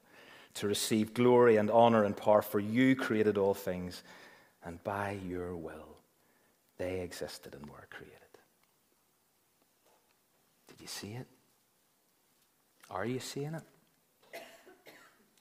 to 0.54 0.68
receive 0.68 1.14
glory 1.14 1.56
and 1.56 1.70
honor 1.70 2.04
and 2.04 2.16
power, 2.16 2.40
for 2.40 2.60
you 2.60 2.94
created 2.94 3.36
all 3.36 3.54
things, 3.54 4.02
and 4.64 4.82
by 4.84 5.18
your 5.26 5.56
will 5.56 5.96
they 6.78 7.00
existed 7.00 7.54
and 7.54 7.66
were 7.66 7.86
created. 7.90 8.18
Did 10.68 10.80
you 10.80 10.86
see 10.86 11.12
it? 11.12 11.26
Are 12.90 13.04
you 13.04 13.20
seeing 13.20 13.54
it? 13.54 13.62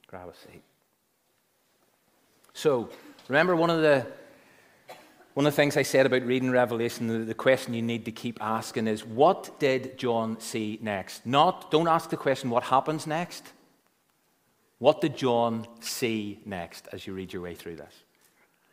Grab 0.08 0.30
a 0.30 0.52
seat. 0.52 0.64
So, 2.54 2.90
remember 3.28 3.56
one 3.56 3.70
of 3.70 3.82
the 3.82 4.06
one 5.34 5.48
of 5.48 5.54
the 5.54 5.56
things 5.56 5.78
I 5.78 5.82
said 5.82 6.06
about 6.06 6.24
reading 6.24 6.52
Revelation, 6.52 7.26
the, 7.26 7.34
question 7.34 7.74
you 7.74 7.82
need 7.82 8.06
to 8.06 8.12
keep 8.12 8.38
asking 8.42 8.88
is, 8.88 9.04
what 9.04 9.60
did 9.60 9.98
John 9.98 10.40
see 10.40 10.78
next? 10.82 11.26
Not, 11.26 11.72
don't 11.72 11.88
ask 11.88 12.12
the 12.12 12.18
question, 12.18 12.52
what 12.52 12.64
happens 12.64 13.08
next? 13.08 13.52
What 14.78 15.02
did 15.02 15.18
John 15.18 15.66
see 15.80 16.40
next 16.46 16.88
as 16.92 17.08
you 17.08 17.14
read 17.14 17.34
your 17.34 17.42
way 17.42 17.56
through 17.56 17.78
this? 17.78 17.94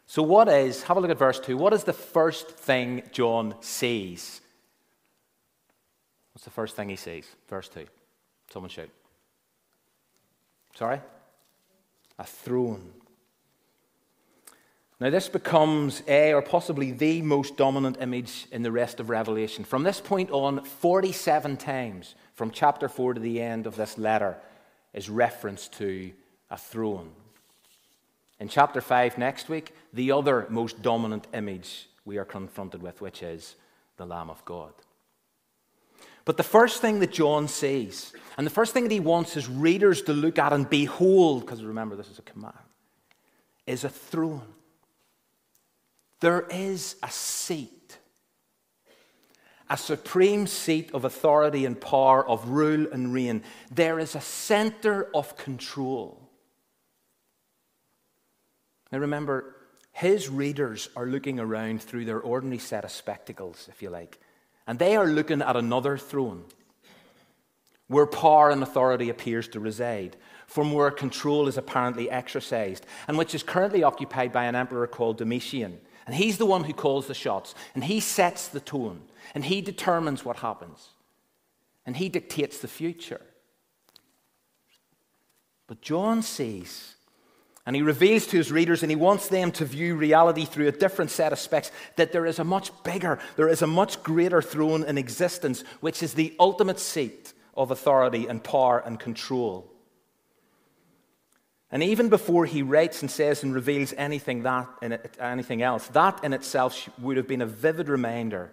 So, 0.06 0.22
what 0.22 0.48
is, 0.48 0.82
have 0.82 0.96
a 0.96 1.00
look 1.00 1.10
at 1.10 1.18
verse 1.18 1.38
2. 1.38 1.56
What 1.56 1.72
is 1.72 1.84
the 1.84 1.92
first 1.92 2.50
thing 2.50 3.04
John 3.12 3.54
sees? 3.60 4.40
What's 6.32 6.44
the 6.44 6.50
first 6.50 6.74
thing 6.74 6.88
he 6.88 6.96
sees? 6.96 7.26
Verse 7.48 7.68
2. 7.68 7.86
Someone 8.52 8.70
shout. 8.70 8.88
Sorry? 10.74 11.00
A 12.18 12.24
throne. 12.24 12.92
Now, 15.00 15.08
this 15.08 15.30
becomes 15.30 16.02
a, 16.06 16.34
or 16.34 16.42
possibly 16.42 16.90
the 16.90 17.22
most 17.22 17.56
dominant 17.56 17.96
image 18.02 18.46
in 18.52 18.62
the 18.62 18.70
rest 18.70 19.00
of 19.00 19.08
Revelation. 19.08 19.64
From 19.64 19.82
this 19.82 19.98
point 19.98 20.30
on, 20.30 20.62
47 20.62 21.56
times, 21.56 22.14
from 22.34 22.50
chapter 22.50 22.86
4 22.86 23.14
to 23.14 23.20
the 23.20 23.40
end 23.40 23.66
of 23.66 23.76
this 23.76 23.96
letter, 23.96 24.36
is 24.92 25.08
reference 25.08 25.68
to 25.68 26.12
a 26.50 26.58
throne. 26.58 27.12
In 28.40 28.48
chapter 28.48 28.82
5 28.82 29.16
next 29.16 29.48
week, 29.48 29.74
the 29.94 30.12
other 30.12 30.46
most 30.50 30.82
dominant 30.82 31.26
image 31.32 31.88
we 32.04 32.18
are 32.18 32.26
confronted 32.26 32.82
with, 32.82 33.00
which 33.00 33.22
is 33.22 33.56
the 33.96 34.04
Lamb 34.04 34.28
of 34.28 34.44
God. 34.44 34.72
But 36.26 36.36
the 36.36 36.42
first 36.42 36.82
thing 36.82 37.00
that 37.00 37.12
John 37.12 37.48
sees, 37.48 38.12
and 38.36 38.46
the 38.46 38.50
first 38.50 38.74
thing 38.74 38.84
that 38.84 38.92
he 38.92 39.00
wants 39.00 39.32
his 39.32 39.48
readers 39.48 40.02
to 40.02 40.12
look 40.12 40.38
at 40.38 40.52
and 40.52 40.68
behold, 40.68 41.40
because 41.40 41.64
remember 41.64 41.96
this 41.96 42.10
is 42.10 42.18
a 42.18 42.22
command, 42.22 42.54
is 43.66 43.84
a 43.84 43.88
throne. 43.88 44.42
There 46.20 46.46
is 46.50 46.96
a 47.02 47.10
seat 47.10 47.80
a 49.70 49.76
supreme 49.76 50.48
seat 50.48 50.90
of 50.92 51.04
authority 51.04 51.64
and 51.64 51.80
power, 51.80 52.28
of 52.28 52.48
rule 52.48 52.88
and 52.92 53.14
reign. 53.14 53.42
There 53.70 54.00
is 54.00 54.16
a 54.16 54.20
center 54.20 55.08
of 55.14 55.36
control. 55.36 56.28
Now 58.90 58.98
remember, 58.98 59.54
his 59.92 60.28
readers 60.28 60.88
are 60.96 61.06
looking 61.06 61.38
around 61.38 61.82
through 61.82 62.04
their 62.04 62.20
ordinary 62.20 62.58
set 62.58 62.84
of 62.84 62.90
spectacles, 62.90 63.68
if 63.70 63.80
you 63.80 63.90
like, 63.90 64.18
and 64.66 64.76
they 64.76 64.96
are 64.96 65.06
looking 65.06 65.40
at 65.40 65.56
another 65.56 65.96
throne 65.96 66.44
where 67.86 68.06
power 68.06 68.50
and 68.50 68.62
authority 68.62 69.08
appears 69.08 69.48
to 69.48 69.60
reside, 69.60 70.16
from 70.46 70.72
where 70.72 70.90
control 70.90 71.46
is 71.46 71.56
apparently 71.56 72.10
exercised, 72.10 72.86
and 73.06 73.16
which 73.16 73.34
is 73.34 73.42
currently 73.42 73.84
occupied 73.84 74.32
by 74.32 74.44
an 74.44 74.56
emperor 74.56 74.86
called 74.86 75.18
Domitian. 75.18 75.78
And 76.06 76.14
he's 76.14 76.38
the 76.38 76.46
one 76.46 76.64
who 76.64 76.72
calls 76.72 77.06
the 77.06 77.14
shots, 77.14 77.54
and 77.74 77.84
he 77.84 78.00
sets 78.00 78.48
the 78.48 78.60
tone. 78.60 79.02
And 79.34 79.44
He 79.44 79.60
determines 79.60 80.24
what 80.24 80.38
happens. 80.38 80.90
And 81.86 81.96
He 81.96 82.08
dictates 82.08 82.58
the 82.58 82.68
future. 82.68 83.20
But 85.66 85.80
John 85.80 86.22
sees, 86.22 86.96
and 87.64 87.76
he 87.76 87.82
reveals 87.82 88.26
to 88.26 88.36
his 88.36 88.50
readers, 88.50 88.82
and 88.82 88.90
he 88.90 88.96
wants 88.96 89.28
them 89.28 89.52
to 89.52 89.64
view 89.64 89.94
reality 89.94 90.44
through 90.44 90.66
a 90.66 90.72
different 90.72 91.12
set 91.12 91.32
of 91.32 91.38
specs, 91.38 91.70
that 91.94 92.10
there 92.10 92.26
is 92.26 92.40
a 92.40 92.44
much 92.44 92.72
bigger, 92.82 93.20
there 93.36 93.48
is 93.48 93.62
a 93.62 93.68
much 93.68 94.02
greater 94.02 94.42
throne 94.42 94.82
in 94.82 94.98
existence, 94.98 95.62
which 95.80 96.02
is 96.02 96.14
the 96.14 96.34
ultimate 96.40 96.80
seat 96.80 97.34
of 97.56 97.70
authority 97.70 98.26
and 98.26 98.42
power 98.42 98.82
and 98.84 98.98
control. 98.98 99.69
And 101.72 101.82
even 101.82 102.08
before 102.08 102.46
he 102.46 102.62
writes 102.62 103.00
and 103.00 103.10
says 103.10 103.42
and 103.42 103.54
reveals 103.54 103.94
anything, 103.96 104.42
that 104.42 104.68
it, 104.82 105.16
anything 105.20 105.62
else, 105.62 105.86
that 105.88 106.22
in 106.24 106.32
itself 106.32 106.88
would 106.98 107.16
have 107.16 107.28
been 107.28 107.42
a 107.42 107.46
vivid 107.46 107.88
reminder 107.88 108.50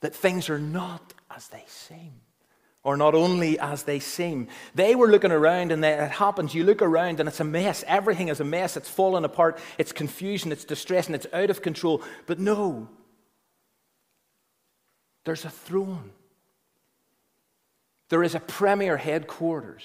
that 0.00 0.14
things 0.14 0.50
are 0.50 0.58
not 0.58 1.14
as 1.34 1.48
they 1.48 1.64
seem. 1.66 2.12
Or 2.82 2.98
not 2.98 3.14
only 3.14 3.58
as 3.58 3.84
they 3.84 3.98
seem. 3.98 4.48
They 4.74 4.94
were 4.94 5.08
looking 5.08 5.32
around 5.32 5.72
and 5.72 5.82
it 5.82 6.10
happens. 6.10 6.54
You 6.54 6.64
look 6.64 6.82
around 6.82 7.18
and 7.18 7.28
it's 7.28 7.40
a 7.40 7.44
mess. 7.44 7.82
Everything 7.86 8.28
is 8.28 8.40
a 8.40 8.44
mess. 8.44 8.76
It's 8.76 8.90
falling 8.90 9.24
apart. 9.24 9.58
It's 9.78 9.90
confusion. 9.90 10.52
It's 10.52 10.66
distress 10.66 11.06
and 11.06 11.14
it's 11.14 11.26
out 11.32 11.48
of 11.48 11.62
control. 11.62 12.02
But 12.26 12.38
no, 12.38 12.90
there's 15.24 15.46
a 15.46 15.50
throne. 15.50 16.10
There 18.10 18.22
is 18.22 18.34
a 18.34 18.40
premier 18.40 18.98
headquarters. 18.98 19.84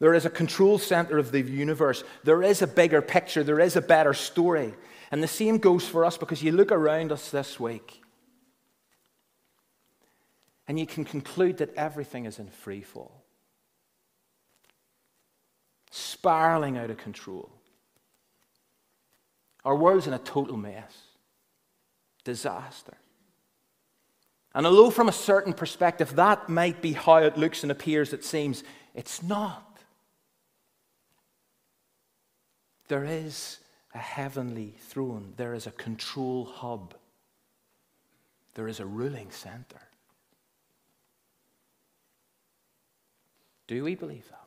There 0.00 0.14
is 0.14 0.24
a 0.24 0.30
control 0.30 0.78
center 0.78 1.18
of 1.18 1.32
the 1.32 1.40
universe. 1.40 2.04
There 2.22 2.42
is 2.42 2.62
a 2.62 2.66
bigger 2.66 3.02
picture. 3.02 3.42
There 3.42 3.60
is 3.60 3.74
a 3.76 3.80
better 3.80 4.14
story. 4.14 4.74
And 5.10 5.22
the 5.22 5.28
same 5.28 5.58
goes 5.58 5.86
for 5.86 6.04
us 6.04 6.16
because 6.16 6.42
you 6.42 6.52
look 6.52 6.70
around 6.70 7.10
us 7.10 7.30
this 7.30 7.58
week 7.58 8.02
and 10.68 10.78
you 10.78 10.86
can 10.86 11.04
conclude 11.04 11.58
that 11.58 11.74
everything 11.74 12.26
is 12.26 12.38
in 12.38 12.48
free 12.48 12.82
fall, 12.82 13.24
spiraling 15.90 16.76
out 16.76 16.90
of 16.90 16.98
control. 16.98 17.50
Our 19.64 19.74
world's 19.74 20.06
in 20.06 20.12
a 20.12 20.18
total 20.18 20.58
mess, 20.58 20.94
disaster. 22.22 22.96
And 24.54 24.66
although, 24.66 24.90
from 24.90 25.08
a 25.08 25.12
certain 25.12 25.52
perspective, 25.52 26.16
that 26.16 26.48
might 26.48 26.82
be 26.82 26.92
how 26.92 27.16
it 27.16 27.36
looks 27.36 27.62
and 27.62 27.72
appears, 27.72 28.12
it 28.12 28.24
seems, 28.24 28.62
it's 28.94 29.22
not. 29.22 29.67
There 32.88 33.04
is 33.04 33.58
a 33.94 33.98
heavenly 33.98 34.74
throne, 34.78 35.34
there 35.36 35.54
is 35.54 35.66
a 35.66 35.70
control 35.70 36.46
hub, 36.46 36.94
there 38.54 38.66
is 38.66 38.80
a 38.80 38.86
ruling 38.86 39.30
center. 39.30 39.80
Do 43.66 43.84
we 43.84 43.94
believe 43.94 44.26
that? 44.30 44.46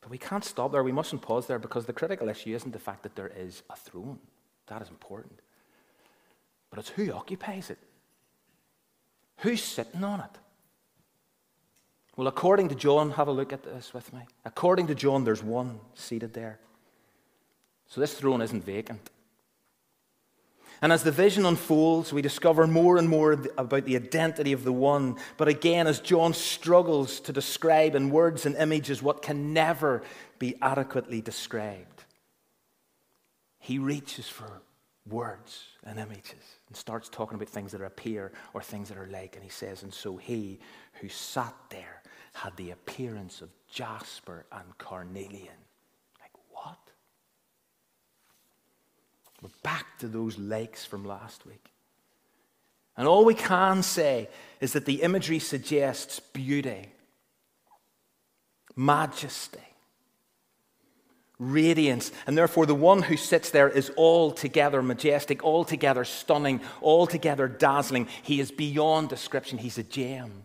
But 0.00 0.10
we 0.10 0.18
can't 0.18 0.44
stop 0.44 0.70
there. 0.70 0.84
We 0.84 0.92
mustn't 0.92 1.20
pause 1.20 1.48
there 1.48 1.58
because 1.58 1.84
the 1.84 1.92
critical 1.92 2.28
issue 2.28 2.54
isn't 2.54 2.70
the 2.70 2.78
fact 2.78 3.02
that 3.02 3.16
there 3.16 3.32
is 3.36 3.64
a 3.68 3.74
throne. 3.74 4.20
That 4.68 4.80
is 4.80 4.88
important. 4.88 5.40
But 6.70 6.78
it's 6.78 6.90
who 6.90 7.12
occupies 7.12 7.70
it. 7.70 7.78
Who's 9.38 9.64
sitting 9.64 10.04
on 10.04 10.20
it? 10.20 10.38
Well, 12.16 12.28
according 12.28 12.70
to 12.70 12.74
John, 12.74 13.10
have 13.12 13.28
a 13.28 13.32
look 13.32 13.52
at 13.52 13.62
this 13.62 13.92
with 13.92 14.10
me. 14.12 14.20
According 14.44 14.86
to 14.86 14.94
John, 14.94 15.24
there's 15.24 15.42
one 15.42 15.80
seated 15.94 16.32
there. 16.32 16.58
So 17.88 18.00
this 18.00 18.14
throne 18.14 18.40
isn't 18.40 18.64
vacant. 18.64 19.10
And 20.82 20.92
as 20.92 21.02
the 21.02 21.12
vision 21.12 21.46
unfolds, 21.46 22.12
we 22.12 22.22
discover 22.22 22.66
more 22.66 22.98
and 22.98 23.08
more 23.08 23.32
about 23.56 23.84
the 23.84 23.96
identity 23.96 24.52
of 24.52 24.64
the 24.64 24.72
one. 24.72 25.16
But 25.36 25.48
again, 25.48 25.86
as 25.86 26.00
John 26.00 26.34
struggles 26.34 27.20
to 27.20 27.32
describe 27.32 27.94
in 27.94 28.10
words 28.10 28.44
and 28.44 28.56
images 28.56 29.02
what 29.02 29.22
can 29.22 29.52
never 29.52 30.02
be 30.38 30.54
adequately 30.60 31.22
described, 31.22 32.04
he 33.58 33.78
reaches 33.78 34.28
for 34.28 34.62
words 35.08 35.64
and 35.84 35.98
images 35.98 36.34
and 36.68 36.76
starts 36.76 37.08
talking 37.08 37.36
about 37.36 37.48
things 37.48 37.72
that 37.72 37.80
appear 37.80 38.32
or 38.52 38.60
things 38.60 38.88
that 38.88 38.98
are 38.98 39.08
like. 39.10 39.34
And 39.34 39.44
he 39.44 39.50
says, 39.50 39.82
And 39.82 39.94
so 39.94 40.16
he 40.16 40.58
who 41.00 41.08
sat 41.08 41.54
there 41.70 42.02
had 42.36 42.54
the 42.56 42.70
appearance 42.70 43.40
of 43.40 43.48
jasper 43.72 44.44
and 44.52 44.76
carnelian. 44.76 45.56
Like, 46.20 46.32
what? 46.50 46.78
We're 49.40 49.48
back 49.62 49.98
to 50.00 50.06
those 50.06 50.38
lakes 50.38 50.84
from 50.84 51.06
last 51.06 51.46
week. 51.46 51.70
And 52.94 53.08
all 53.08 53.24
we 53.24 53.34
can 53.34 53.82
say 53.82 54.28
is 54.60 54.74
that 54.74 54.84
the 54.84 55.02
imagery 55.02 55.38
suggests 55.38 56.20
beauty, 56.20 56.88
majesty, 58.74 59.58
radiance, 61.38 62.12
and 62.26 62.36
therefore 62.36 62.66
the 62.66 62.74
one 62.74 63.00
who 63.00 63.16
sits 63.16 63.48
there 63.48 63.68
is 63.70 63.90
altogether 63.96 64.82
majestic, 64.82 65.42
altogether 65.42 66.04
stunning, 66.04 66.60
altogether 66.82 67.48
dazzling. 67.48 68.08
He 68.22 68.40
is 68.40 68.50
beyond 68.50 69.08
description. 69.08 69.56
He's 69.56 69.78
a 69.78 69.82
gem. 69.82 70.44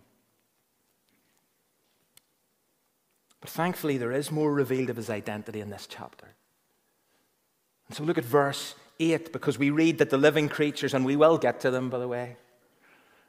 But 3.42 3.50
thankfully, 3.50 3.98
there 3.98 4.12
is 4.12 4.32
more 4.32 4.54
revealed 4.54 4.90
of 4.90 4.98
his 4.98 5.10
identity 5.10 5.60
in 5.60 5.72
this 5.72 5.88
chapter. 5.88 6.28
And 7.88 7.98
so 7.98 8.04
look 8.04 8.20
at 8.20 8.24
verse 8.24 8.76
8, 9.00 9.34
because 9.34 9.58
we 9.58 9.72
read 9.72 9.98
that 9.98 10.12
the 10.12 10.18
living 10.18 10.48
creatures, 10.48 10.94
and 10.94 11.04
we 11.04 11.16
will 11.16 11.38
get 11.38 11.60
to 11.62 11.72
them, 11.72 11.90
by 11.90 11.98
the 11.98 12.08
way, 12.08 12.38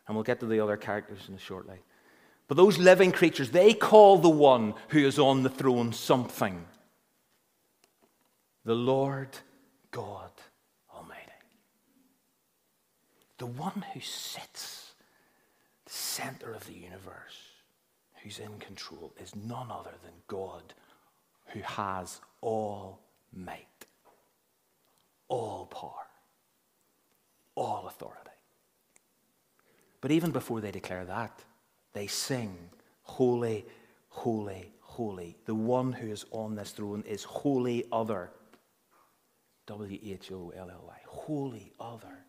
and 0.06 0.14
we'll 0.14 0.22
get 0.22 0.40
to 0.40 0.46
the 0.46 0.60
other 0.60 0.76
characters 0.76 1.22
in 1.28 1.34
a 1.34 1.38
short 1.38 1.64
shortly. 1.64 1.82
But 2.46 2.56
those 2.58 2.76
living 2.76 3.12
creatures, 3.12 3.50
they 3.50 3.72
call 3.72 4.18
the 4.18 4.28
one 4.28 4.74
who 4.88 5.06
is 5.06 5.18
on 5.18 5.42
the 5.42 5.48
throne 5.48 5.92
something 5.92 6.66
the 8.64 8.74
Lord 8.74 9.30
God 9.90 10.30
Almighty. 10.94 11.18
The 13.38 13.46
one 13.46 13.84
who 13.92 14.00
sits 14.00 14.92
the 15.86 15.92
center 15.92 16.52
of 16.52 16.66
the 16.66 16.74
universe 16.74 17.51
who's 18.22 18.38
in 18.38 18.58
control 18.58 19.12
is 19.20 19.34
none 19.34 19.70
other 19.70 19.94
than 20.02 20.12
God, 20.26 20.74
who 21.46 21.60
has 21.60 22.20
all 22.40 23.00
might, 23.32 23.86
all 25.28 25.66
power, 25.66 26.06
all 27.54 27.86
authority. 27.86 28.18
But 30.00 30.10
even 30.10 30.30
before 30.30 30.60
they 30.60 30.70
declare 30.70 31.04
that, 31.04 31.44
they 31.92 32.06
sing, 32.06 32.56
Holy, 33.04 33.66
holy, 34.08 34.72
holy. 34.80 35.36
The 35.44 35.54
one 35.54 35.92
who 35.92 36.08
is 36.08 36.24
on 36.30 36.54
this 36.54 36.70
throne 36.70 37.02
is 37.06 37.24
wholly 37.24 37.84
other. 37.92 38.30
W 39.66 39.98
H 40.04 40.30
O 40.32 40.52
L 40.56 40.70
L 40.70 40.84
Y. 40.86 40.98
Wholly 41.06 41.72
other 41.80 42.24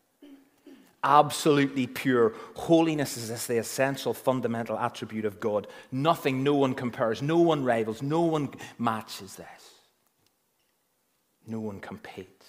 absolutely 1.03 1.87
pure. 1.87 2.33
Holiness 2.55 3.17
is 3.17 3.47
the 3.47 3.57
essential, 3.57 4.13
fundamental 4.13 4.77
attribute 4.77 5.25
of 5.25 5.39
God. 5.39 5.67
Nothing, 5.91 6.43
no 6.43 6.55
one 6.55 6.73
compares, 6.73 7.21
no 7.21 7.37
one 7.37 7.63
rivals, 7.63 8.01
no 8.01 8.21
one 8.21 8.49
matches 8.77 9.35
this. 9.35 9.47
No 11.45 11.59
one 11.59 11.79
competes. 11.79 12.47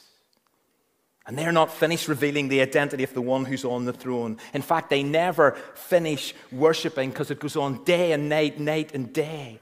And 1.26 1.38
they're 1.38 1.52
not 1.52 1.72
finished 1.72 2.06
revealing 2.06 2.48
the 2.48 2.60
identity 2.60 3.02
of 3.02 3.14
the 3.14 3.22
one 3.22 3.46
who's 3.46 3.64
on 3.64 3.86
the 3.86 3.92
throne. 3.94 4.36
In 4.52 4.62
fact, 4.62 4.90
they 4.90 5.02
never 5.02 5.52
finish 5.74 6.34
worshiping 6.52 7.10
because 7.10 7.30
it 7.30 7.40
goes 7.40 7.56
on 7.56 7.82
day 7.84 8.12
and 8.12 8.28
night, 8.28 8.60
night 8.60 8.94
and 8.94 9.12
day. 9.12 9.60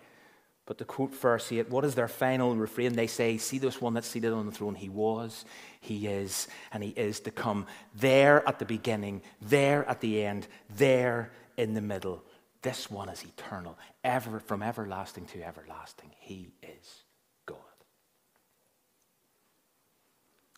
But 0.64 0.78
to 0.78 0.84
quote 0.84 1.14
verse 1.14 1.50
8, 1.50 1.70
what 1.70 1.84
is 1.84 1.94
their 1.94 2.08
final 2.08 2.54
refrain? 2.54 2.92
They 2.92 3.08
say, 3.08 3.36
See 3.36 3.58
this 3.58 3.80
one 3.80 3.94
that's 3.94 4.06
seated 4.06 4.32
on 4.32 4.46
the 4.46 4.52
throne? 4.52 4.76
He 4.76 4.88
was, 4.88 5.44
he 5.80 6.06
is, 6.06 6.46
and 6.72 6.82
he 6.82 6.90
is 6.90 7.20
to 7.20 7.30
come. 7.30 7.66
There 7.94 8.46
at 8.48 8.58
the 8.58 8.64
beginning, 8.64 9.22
there 9.40 9.84
at 9.88 10.00
the 10.00 10.24
end, 10.24 10.46
there 10.70 11.32
in 11.56 11.74
the 11.74 11.80
middle. 11.80 12.22
This 12.62 12.88
one 12.88 13.08
is 13.08 13.24
eternal, 13.24 13.76
ever 14.04 14.38
from 14.38 14.62
everlasting 14.62 15.26
to 15.26 15.42
everlasting. 15.42 16.12
He 16.20 16.54
is 16.62 17.02
God. 17.44 17.58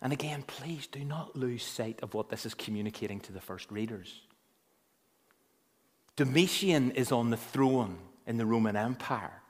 And 0.02 0.12
again, 0.12 0.42
please 0.46 0.86
do 0.86 1.02
not 1.02 1.34
lose 1.34 1.62
sight 1.62 2.00
of 2.02 2.12
what 2.12 2.28
this 2.28 2.44
is 2.44 2.52
communicating 2.52 3.20
to 3.20 3.32
the 3.32 3.40
first 3.40 3.70
readers. 3.70 4.20
Domitian 6.14 6.90
is 6.90 7.10
on 7.10 7.30
the 7.30 7.38
throne 7.38 7.96
in 8.26 8.36
the 8.36 8.44
Roman 8.44 8.76
Empire. 8.76 9.40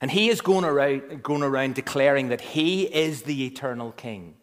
And 0.00 0.10
he 0.10 0.28
is 0.28 0.40
going 0.40 0.64
around, 0.64 1.22
going 1.22 1.42
around 1.42 1.74
declaring 1.74 2.28
that 2.28 2.40
he 2.40 2.82
is 2.82 3.22
the 3.22 3.46
eternal 3.46 3.92
king. 3.92 4.34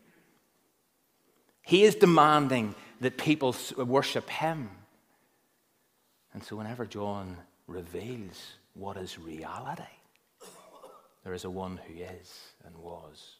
He 1.61 1.83
is 1.83 1.95
demanding 1.95 2.75
that 3.01 3.17
people 3.17 3.55
worship 3.77 4.29
him. 4.29 4.69
And 6.33 6.43
so, 6.43 6.55
whenever 6.55 6.85
John 6.85 7.37
reveals 7.67 8.53
what 8.73 8.97
is 8.97 9.19
reality, 9.19 9.83
there 11.23 11.33
is 11.33 11.45
a 11.45 11.49
one 11.49 11.79
who 11.87 12.01
is 12.01 12.39
and 12.65 12.75
was 12.77 13.35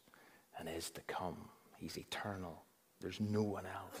and 0.58 0.68
is 0.68 0.90
to 0.90 1.00
come. 1.02 1.48
He's 1.76 1.98
eternal, 1.98 2.62
there's 3.00 3.20
no 3.20 3.42
one 3.42 3.66
else. 3.66 4.00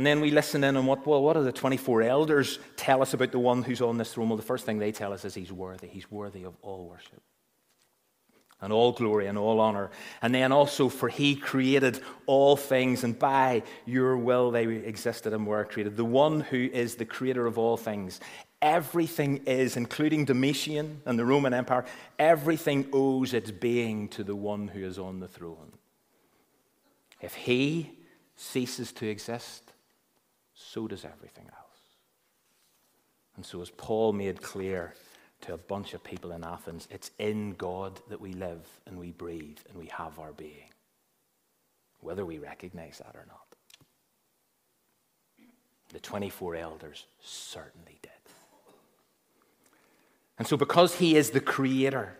And 0.00 0.06
then 0.06 0.22
we 0.22 0.30
listen 0.30 0.64
in 0.64 0.78
on 0.78 0.86
what, 0.86 1.06
well, 1.06 1.22
what 1.22 1.34
do 1.34 1.44
the 1.44 1.52
24 1.52 2.04
elders 2.04 2.58
tell 2.74 3.02
us 3.02 3.12
about 3.12 3.32
the 3.32 3.38
one 3.38 3.62
who's 3.62 3.82
on 3.82 3.98
this 3.98 4.14
throne? 4.14 4.30
Well, 4.30 4.38
the 4.38 4.42
first 4.42 4.64
thing 4.64 4.78
they 4.78 4.92
tell 4.92 5.12
us 5.12 5.26
is 5.26 5.34
he's 5.34 5.52
worthy. 5.52 5.88
He's 5.88 6.10
worthy 6.10 6.44
of 6.44 6.54
all 6.62 6.88
worship 6.88 7.20
and 8.62 8.72
all 8.72 8.92
glory 8.92 9.26
and 9.26 9.36
all 9.36 9.60
honor. 9.60 9.90
And 10.22 10.34
then 10.34 10.52
also, 10.52 10.88
for 10.88 11.10
he 11.10 11.36
created 11.36 12.00
all 12.24 12.56
things, 12.56 13.04
and 13.04 13.18
by 13.18 13.62
your 13.84 14.16
will 14.16 14.50
they 14.50 14.64
existed 14.64 15.34
and 15.34 15.46
were 15.46 15.66
created. 15.66 15.98
The 15.98 16.04
one 16.06 16.40
who 16.40 16.70
is 16.72 16.94
the 16.94 17.04
creator 17.04 17.44
of 17.46 17.58
all 17.58 17.76
things. 17.76 18.20
Everything 18.62 19.42
is, 19.44 19.76
including 19.76 20.24
Domitian 20.24 21.02
and 21.04 21.18
the 21.18 21.26
Roman 21.26 21.52
Empire, 21.52 21.84
everything 22.18 22.88
owes 22.94 23.34
its 23.34 23.50
being 23.50 24.08
to 24.08 24.24
the 24.24 24.34
one 24.34 24.68
who 24.68 24.82
is 24.82 24.98
on 24.98 25.20
the 25.20 25.28
throne. 25.28 25.74
If 27.20 27.34
he 27.34 27.90
ceases 28.34 28.92
to 28.92 29.06
exist, 29.06 29.69
so 30.60 30.86
does 30.86 31.04
everything 31.04 31.46
else. 31.46 31.80
And 33.36 33.44
so, 33.44 33.62
as 33.62 33.70
Paul 33.70 34.12
made 34.12 34.42
clear 34.42 34.94
to 35.42 35.54
a 35.54 35.58
bunch 35.58 35.94
of 35.94 36.04
people 36.04 36.32
in 36.32 36.44
Athens, 36.44 36.86
it's 36.90 37.10
in 37.18 37.52
God 37.52 38.00
that 38.08 38.20
we 38.20 38.34
live 38.34 38.66
and 38.86 38.98
we 38.98 39.12
breathe 39.12 39.58
and 39.68 39.78
we 39.78 39.86
have 39.86 40.18
our 40.18 40.32
being, 40.32 40.68
whether 42.00 42.26
we 42.26 42.38
recognize 42.38 42.98
that 42.98 43.14
or 43.14 43.26
not. 43.26 43.46
The 45.92 46.00
24 46.00 46.56
elders 46.56 47.06
certainly 47.22 47.98
did. 48.02 48.10
And 50.38 50.46
so, 50.46 50.56
because 50.56 50.96
he 50.96 51.16
is 51.16 51.30
the 51.30 51.40
creator, 51.40 52.16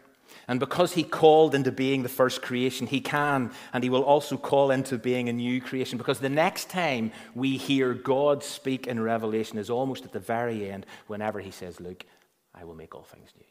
and 0.51 0.59
because 0.59 0.95
he 0.95 1.05
called 1.05 1.55
into 1.55 1.71
being 1.71 2.03
the 2.03 2.09
first 2.09 2.43
creation, 2.43 2.89
he 2.89 3.01
can 3.01 3.53
and 3.73 3.85
he 3.85 3.89
will 3.89 4.03
also 4.03 4.37
call 4.37 4.73
into 4.73 4.99
being 4.99 5.29
a 5.29 5.33
new 5.33 5.61
creation. 5.61 5.97
Because 5.97 6.19
the 6.19 6.29
next 6.29 6.69
time 6.69 7.13
we 7.37 7.57
hear 7.57 7.95
God 7.95 8.43
speak 8.43 8.89
in 8.89 8.99
Revelation 8.99 9.59
is 9.59 9.71
almost 9.71 10.05
at 10.05 10.11
the 10.11 10.19
very 10.19 10.69
end, 10.69 10.87
whenever 11.07 11.39
he 11.39 11.53
says, 11.53 11.79
Look, 11.81 12.05
I 12.53 12.65
will 12.65 12.75
make 12.75 12.97
all 12.97 13.05
things 13.05 13.31
new. 13.39 13.47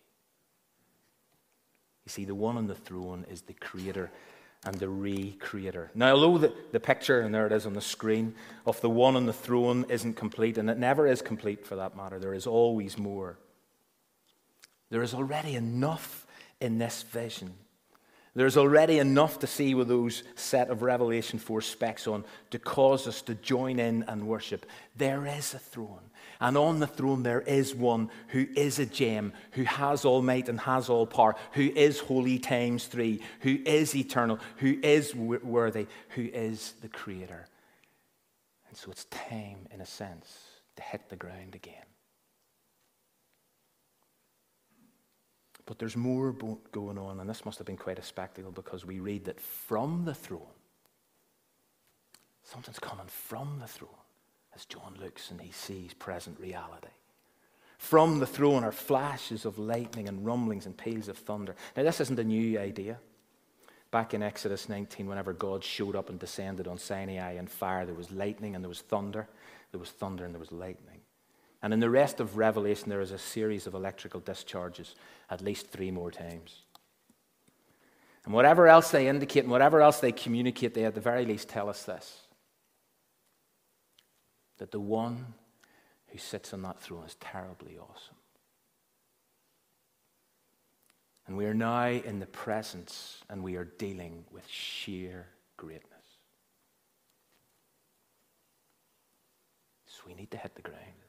You 2.03 2.09
see, 2.09 2.25
the 2.25 2.35
one 2.35 2.57
on 2.57 2.67
the 2.67 2.75
throne 2.75 3.25
is 3.31 3.43
the 3.43 3.53
creator 3.53 4.11
and 4.65 4.75
the 4.75 4.87
recreator. 4.87 5.87
Now, 5.95 6.15
although 6.15 6.37
the, 6.37 6.53
the 6.73 6.81
picture, 6.81 7.21
and 7.21 7.33
there 7.33 7.45
it 7.45 7.53
is 7.53 7.65
on 7.65 7.75
the 7.75 7.79
screen, 7.79 8.35
of 8.65 8.81
the 8.81 8.89
one 8.89 9.15
on 9.15 9.25
the 9.25 9.31
throne 9.31 9.85
isn't 9.87 10.15
complete, 10.15 10.57
and 10.57 10.69
it 10.69 10.77
never 10.77 11.07
is 11.07 11.21
complete 11.21 11.65
for 11.65 11.77
that 11.77 11.95
matter, 11.95 12.19
there 12.19 12.33
is 12.33 12.45
always 12.45 12.97
more. 12.97 13.37
There 14.89 15.01
is 15.01 15.13
already 15.13 15.55
enough 15.55 16.25
in 16.61 16.77
this 16.77 17.03
vision. 17.03 17.53
There's 18.35 18.57
already 18.57 18.99
enough 18.99 19.39
to 19.39 19.47
see 19.47 19.73
with 19.73 19.87
those 19.87 20.23
set 20.35 20.69
of 20.69 20.81
Revelation 20.81 21.39
4 21.39 21.61
specs 21.61 22.07
on 22.07 22.23
to 22.51 22.59
cause 22.59 23.07
us 23.07 23.21
to 23.23 23.35
join 23.35 23.79
in 23.79 24.03
and 24.03 24.27
worship. 24.27 24.65
There 24.95 25.25
is 25.25 25.53
a 25.53 25.59
throne. 25.59 26.09
And 26.39 26.55
on 26.55 26.79
the 26.79 26.87
throne, 26.87 27.23
there 27.23 27.41
is 27.41 27.75
one 27.75 28.09
who 28.29 28.47
is 28.55 28.79
a 28.79 28.85
gem, 28.85 29.33
who 29.51 29.63
has 29.63 30.05
all 30.05 30.21
might 30.21 30.47
and 30.47 30.59
has 30.61 30.89
all 30.89 31.05
power, 31.05 31.35
who 31.53 31.63
is 31.63 31.99
holy 31.99 32.39
times 32.39 32.85
three, 32.85 33.21
who 33.41 33.57
is 33.65 33.95
eternal, 33.95 34.39
who 34.57 34.77
is 34.81 35.13
worthy, 35.15 35.87
who 36.09 36.21
is 36.21 36.75
the 36.81 36.87
creator. 36.87 37.47
And 38.69 38.77
so 38.77 38.91
it's 38.91 39.05
time, 39.05 39.67
in 39.73 39.81
a 39.81 39.85
sense, 39.85 40.37
to 40.77 40.83
hit 40.83 41.09
the 41.09 41.15
ground 41.15 41.55
again. 41.55 41.83
But 45.69 45.77
there's 45.77 45.95
more 45.95 46.35
going 46.71 46.97
on, 46.97 47.19
and 47.19 47.29
this 47.29 47.45
must 47.45 47.59
have 47.59 47.67
been 47.67 47.77
quite 47.77 47.99
a 47.99 48.03
spectacle 48.03 48.51
because 48.51 48.85
we 48.85 48.99
read 48.99 49.25
that 49.25 49.39
from 49.39 50.03
the 50.03 50.15
throne, 50.15 50.41
something's 52.41 52.79
coming 52.79 53.05
from 53.05 53.59
the 53.61 53.67
throne 53.67 53.91
as 54.55 54.65
John 54.65 54.97
looks 54.99 55.29
and 55.29 55.39
he 55.39 55.51
sees 55.51 55.93
present 55.93 56.39
reality. 56.39 56.87
From 57.77 58.17
the 58.17 58.25
throne 58.25 58.63
are 58.63 58.71
flashes 58.71 59.45
of 59.45 59.59
lightning 59.59 60.07
and 60.07 60.25
rumblings 60.25 60.65
and 60.65 60.75
peals 60.75 61.07
of 61.07 61.19
thunder. 61.19 61.53
Now, 61.77 61.83
this 61.83 62.01
isn't 62.01 62.17
a 62.17 62.23
new 62.23 62.59
idea. 62.59 62.97
Back 63.91 64.15
in 64.15 64.23
Exodus 64.23 64.69
19, 64.69 65.05
whenever 65.05 65.33
God 65.33 65.63
showed 65.63 65.95
up 65.95 66.09
and 66.09 66.17
descended 66.17 66.67
on 66.67 66.79
Sinai 66.79 67.33
in 67.33 67.45
fire, 67.45 67.85
there 67.85 67.93
was 67.93 68.09
lightning 68.09 68.55
and 68.55 68.63
there 68.63 68.69
was 68.69 68.81
thunder. 68.81 69.27
There 69.69 69.79
was 69.79 69.91
thunder 69.91 70.25
and 70.25 70.33
there 70.33 70.39
was 70.39 70.51
lightning. 70.51 70.98
And 71.61 71.73
in 71.73 71.79
the 71.79 71.89
rest 71.89 72.19
of 72.19 72.37
Revelation, 72.37 72.89
there 72.89 73.01
is 73.01 73.11
a 73.11 73.17
series 73.17 73.67
of 73.67 73.73
electrical 73.73 74.21
discharges 74.21 74.95
at 75.29 75.41
least 75.41 75.67
three 75.67 75.91
more 75.91 76.11
times. 76.11 76.61
And 78.25 78.33
whatever 78.33 78.67
else 78.67 78.91
they 78.91 79.07
indicate 79.07 79.43
and 79.43 79.51
whatever 79.51 79.81
else 79.81 79.99
they 79.99 80.11
communicate, 80.11 80.73
they 80.73 80.85
at 80.85 80.95
the 80.95 81.01
very 81.01 81.25
least 81.25 81.49
tell 81.49 81.69
us 81.69 81.83
this 81.83 82.21
that 84.59 84.71
the 84.71 84.79
one 84.79 85.33
who 86.07 86.17
sits 86.17 86.53
on 86.53 86.61
that 86.61 86.81
throne 86.81 87.05
is 87.05 87.15
terribly 87.21 87.77
awesome. 87.77 88.15
And 91.25 91.37
we 91.37 91.45
are 91.45 91.53
now 91.53 91.87
in 91.87 92.19
the 92.19 92.25
presence 92.25 93.21
and 93.29 93.41
we 93.41 93.55
are 93.55 93.63
dealing 93.63 94.25
with 94.31 94.47
sheer 94.47 95.27
greatness. 95.57 95.85
So 99.85 100.01
we 100.07 100.13
need 100.13 100.31
to 100.31 100.37
hit 100.37 100.55
the 100.55 100.61
ground. 100.61 101.08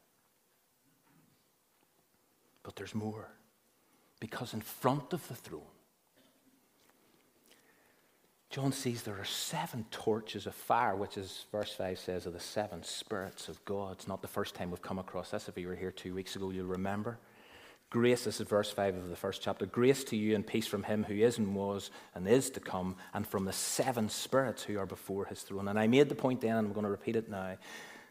But 2.71 2.77
there's 2.77 2.95
more. 2.95 3.29
Because 4.21 4.55
in 4.55 4.61
front 4.61 5.13
of 5.13 5.27
the 5.27 5.35
throne, 5.35 5.63
John 8.49 8.71
sees 8.71 9.03
there 9.03 9.19
are 9.19 9.25
seven 9.25 9.87
torches 9.91 10.47
of 10.47 10.55
fire, 10.55 10.95
which 10.95 11.17
is, 11.19 11.47
verse 11.51 11.73
5 11.73 11.99
says, 11.99 12.29
are 12.29 12.31
the 12.31 12.39
seven 12.39 12.85
spirits 12.85 13.49
of 13.49 13.65
God. 13.65 13.95
It's 13.95 14.07
not 14.07 14.23
the 14.23 14.29
first 14.29 14.55
time 14.55 14.71
we've 14.71 14.81
come 14.81 15.01
across 15.01 15.33
this. 15.33 15.49
If 15.49 15.59
you 15.59 15.67
were 15.67 15.75
here 15.75 15.91
two 15.91 16.15
weeks 16.15 16.37
ago, 16.37 16.51
you'll 16.51 16.67
remember. 16.67 17.19
Grace, 17.91 18.23
this 18.23 18.41
is 18.41 18.47
verse 18.47 18.71
5 18.71 18.95
of 18.95 19.09
the 19.09 19.17
first 19.17 19.43
chapter. 19.43 19.67
Grace 19.67 20.05
to 20.05 20.17
you 20.17 20.37
and 20.37 20.47
peace 20.47 20.69
from 20.69 20.85
him 20.85 21.03
who 21.03 21.15
is 21.15 21.39
and 21.39 21.57
was 21.57 21.91
and 22.15 22.29
is 22.29 22.51
to 22.51 22.61
come, 22.61 22.95
and 23.15 23.27
from 23.27 23.47
the 23.47 23.53
seven 23.53 24.09
spirits 24.09 24.63
who 24.63 24.79
are 24.79 24.87
before 24.87 25.25
his 25.25 25.43
throne. 25.43 25.67
And 25.67 25.77
I 25.77 25.89
made 25.89 26.09
the 26.09 26.15
point 26.15 26.41
then, 26.41 26.55
and 26.57 26.69
I'm 26.69 26.73
going 26.73 26.85
to 26.85 26.91
repeat 26.91 27.17
it 27.17 27.29
now, 27.29 27.57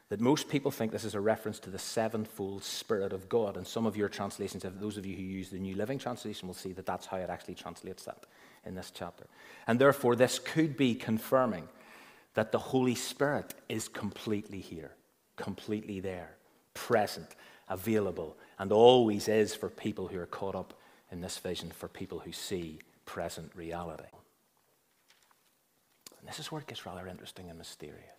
that 0.10 0.20
most 0.20 0.50
people 0.50 0.72
think 0.72 0.92
this 0.92 1.06
is 1.06 1.14
a 1.14 1.22
reference 1.22 1.60
to 1.60 1.70
the 1.70 1.80
sevenfold 1.80 2.64
Spirit 2.64 3.14
of 3.14 3.30
God. 3.30 3.58
And 3.58 3.66
some 3.66 3.86
of 3.86 3.96
your 3.96 4.10
translations, 4.10 4.66
those 4.80 4.98
of 4.98 5.06
you 5.06 5.16
who 5.16 5.22
use 5.22 5.50
the 5.50 5.60
New 5.60 5.76
Living 5.76 6.00
Translation, 6.00 6.48
will 6.48 6.56
see 6.56 6.74
that 6.74 6.86
that's 6.86 7.06
how 7.06 7.18
it 7.18 7.30
actually 7.30 7.56
translates 7.56 8.04
that 8.06 8.26
in 8.66 8.74
this 8.74 8.92
chapter. 8.92 9.28
And 9.68 9.80
therefore, 9.80 10.16
this 10.16 10.40
could 10.40 10.76
be 10.76 10.96
confirming 10.96 11.68
that 12.34 12.52
the 12.52 12.58
Holy 12.60 12.96
Spirit 12.96 13.54
is 13.70 13.88
completely 13.88 14.60
here, 14.60 14.92
completely 15.36 16.00
there, 16.00 16.32
present, 16.74 17.36
available, 17.70 18.36
and 18.58 18.72
always 18.72 19.28
is 19.28 19.54
for 19.54 19.70
people 19.70 20.08
who 20.08 20.20
are 20.20 20.26
caught 20.26 20.56
up 20.56 20.74
in 21.12 21.22
this 21.22 21.38
vision, 21.38 21.70
for 21.70 21.88
people 21.88 22.20
who 22.20 22.32
see 22.32 22.80
present 23.06 23.52
reality. 23.56 24.04
And 26.20 26.28
this 26.28 26.40
is 26.40 26.52
where 26.52 26.62
it 26.62 26.68
gets 26.68 26.86
rather 26.86 27.08
interesting 27.08 27.50
and 27.50 27.58
mysterious. 27.58 28.19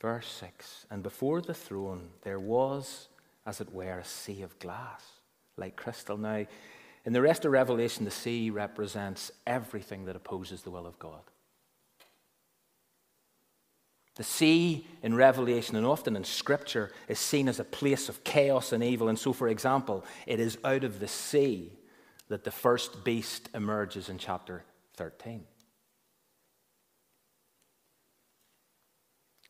Verse 0.00 0.28
6 0.28 0.86
And 0.90 1.02
before 1.02 1.40
the 1.40 1.54
throne 1.54 2.10
there 2.22 2.40
was, 2.40 3.08
as 3.46 3.60
it 3.60 3.72
were, 3.72 3.98
a 3.98 4.04
sea 4.04 4.42
of 4.42 4.58
glass, 4.58 5.04
like 5.56 5.76
crystal. 5.76 6.16
Now, 6.16 6.46
in 7.04 7.12
the 7.12 7.22
rest 7.22 7.44
of 7.44 7.52
Revelation, 7.52 8.04
the 8.04 8.10
sea 8.10 8.50
represents 8.50 9.30
everything 9.46 10.04
that 10.04 10.16
opposes 10.16 10.62
the 10.62 10.70
will 10.70 10.86
of 10.86 10.98
God. 10.98 11.22
The 14.16 14.24
sea 14.24 14.86
in 15.02 15.14
Revelation 15.14 15.76
and 15.76 15.86
often 15.86 16.16
in 16.16 16.24
Scripture 16.24 16.90
is 17.06 17.20
seen 17.20 17.48
as 17.48 17.60
a 17.60 17.64
place 17.64 18.08
of 18.08 18.24
chaos 18.24 18.72
and 18.72 18.82
evil. 18.82 19.08
And 19.08 19.18
so, 19.18 19.32
for 19.32 19.46
example, 19.46 20.04
it 20.26 20.40
is 20.40 20.58
out 20.64 20.82
of 20.82 20.98
the 20.98 21.06
sea 21.06 21.72
that 22.28 22.42
the 22.42 22.50
first 22.50 23.04
beast 23.04 23.48
emerges 23.54 24.08
in 24.08 24.18
chapter 24.18 24.64
13. 24.96 25.44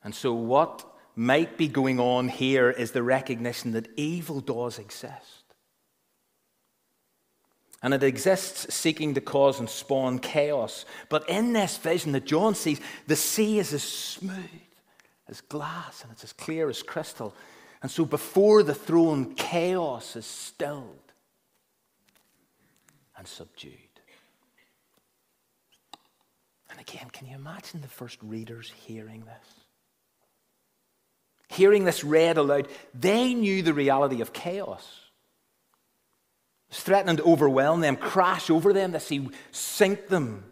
And 0.03 0.15
so, 0.15 0.33
what 0.33 0.85
might 1.17 1.57
be 1.57 1.67
going 1.67 1.99
on 1.99 2.29
here 2.29 2.71
is 2.71 2.93
the 2.93 3.03
recognition 3.03 3.73
that 3.73 3.89
evil 3.97 4.41
does 4.41 4.79
exist. 4.79 5.49
And 7.83 7.95
it 7.95 8.03
exists 8.03 8.73
seeking 8.75 9.15
to 9.15 9.21
cause 9.21 9.61
and 9.61 9.69
spawn 9.69 10.19
chaos. 10.19 10.85
But 11.09 11.29
in 11.29 11.53
this 11.53 11.77
vision 11.77 12.13
that 12.13 12.25
John 12.25 12.55
sees, 12.55 12.81
the 13.07 13.17
sea 13.17 13.59
is 13.59 13.73
as 13.73 13.83
smooth 13.83 14.39
as 15.29 15.41
glass 15.43 16.03
and 16.03 16.11
it's 16.11 16.25
as 16.25 16.33
clear 16.33 16.69
as 16.69 16.83
crystal. 16.83 17.35
And 17.83 17.91
so 17.91 18.05
before 18.05 18.63
the 18.63 18.75
throne, 18.75 19.35
chaos 19.35 20.17
is 20.17 20.27
stilled 20.27 21.13
and 23.17 23.27
subdued. 23.27 23.73
And 26.71 26.81
again, 26.81 27.09
can 27.13 27.29
you 27.29 27.35
imagine 27.35 27.81
the 27.81 27.89
first 27.89 28.19
readers 28.23 28.73
hearing 28.87 29.25
this? 29.25 29.58
Hearing 31.49 31.85
this 31.85 32.05
read 32.05 32.37
aloud, 32.37 32.69
they 32.95 33.35
knew 33.35 33.63
the 33.63 33.75
reality 33.75 34.21
of 34.21 34.33
chaos. 34.33 34.87
It 36.69 36.75
was 36.75 36.83
threatening 36.83 37.17
to 37.17 37.25
overwhelm 37.25 37.81
them, 37.81 37.97
crash 37.97 38.51
over 38.51 38.73
them, 38.73 38.93
the 38.93 39.01
sea 39.01 39.29
sink 39.51 40.09
them. 40.09 40.45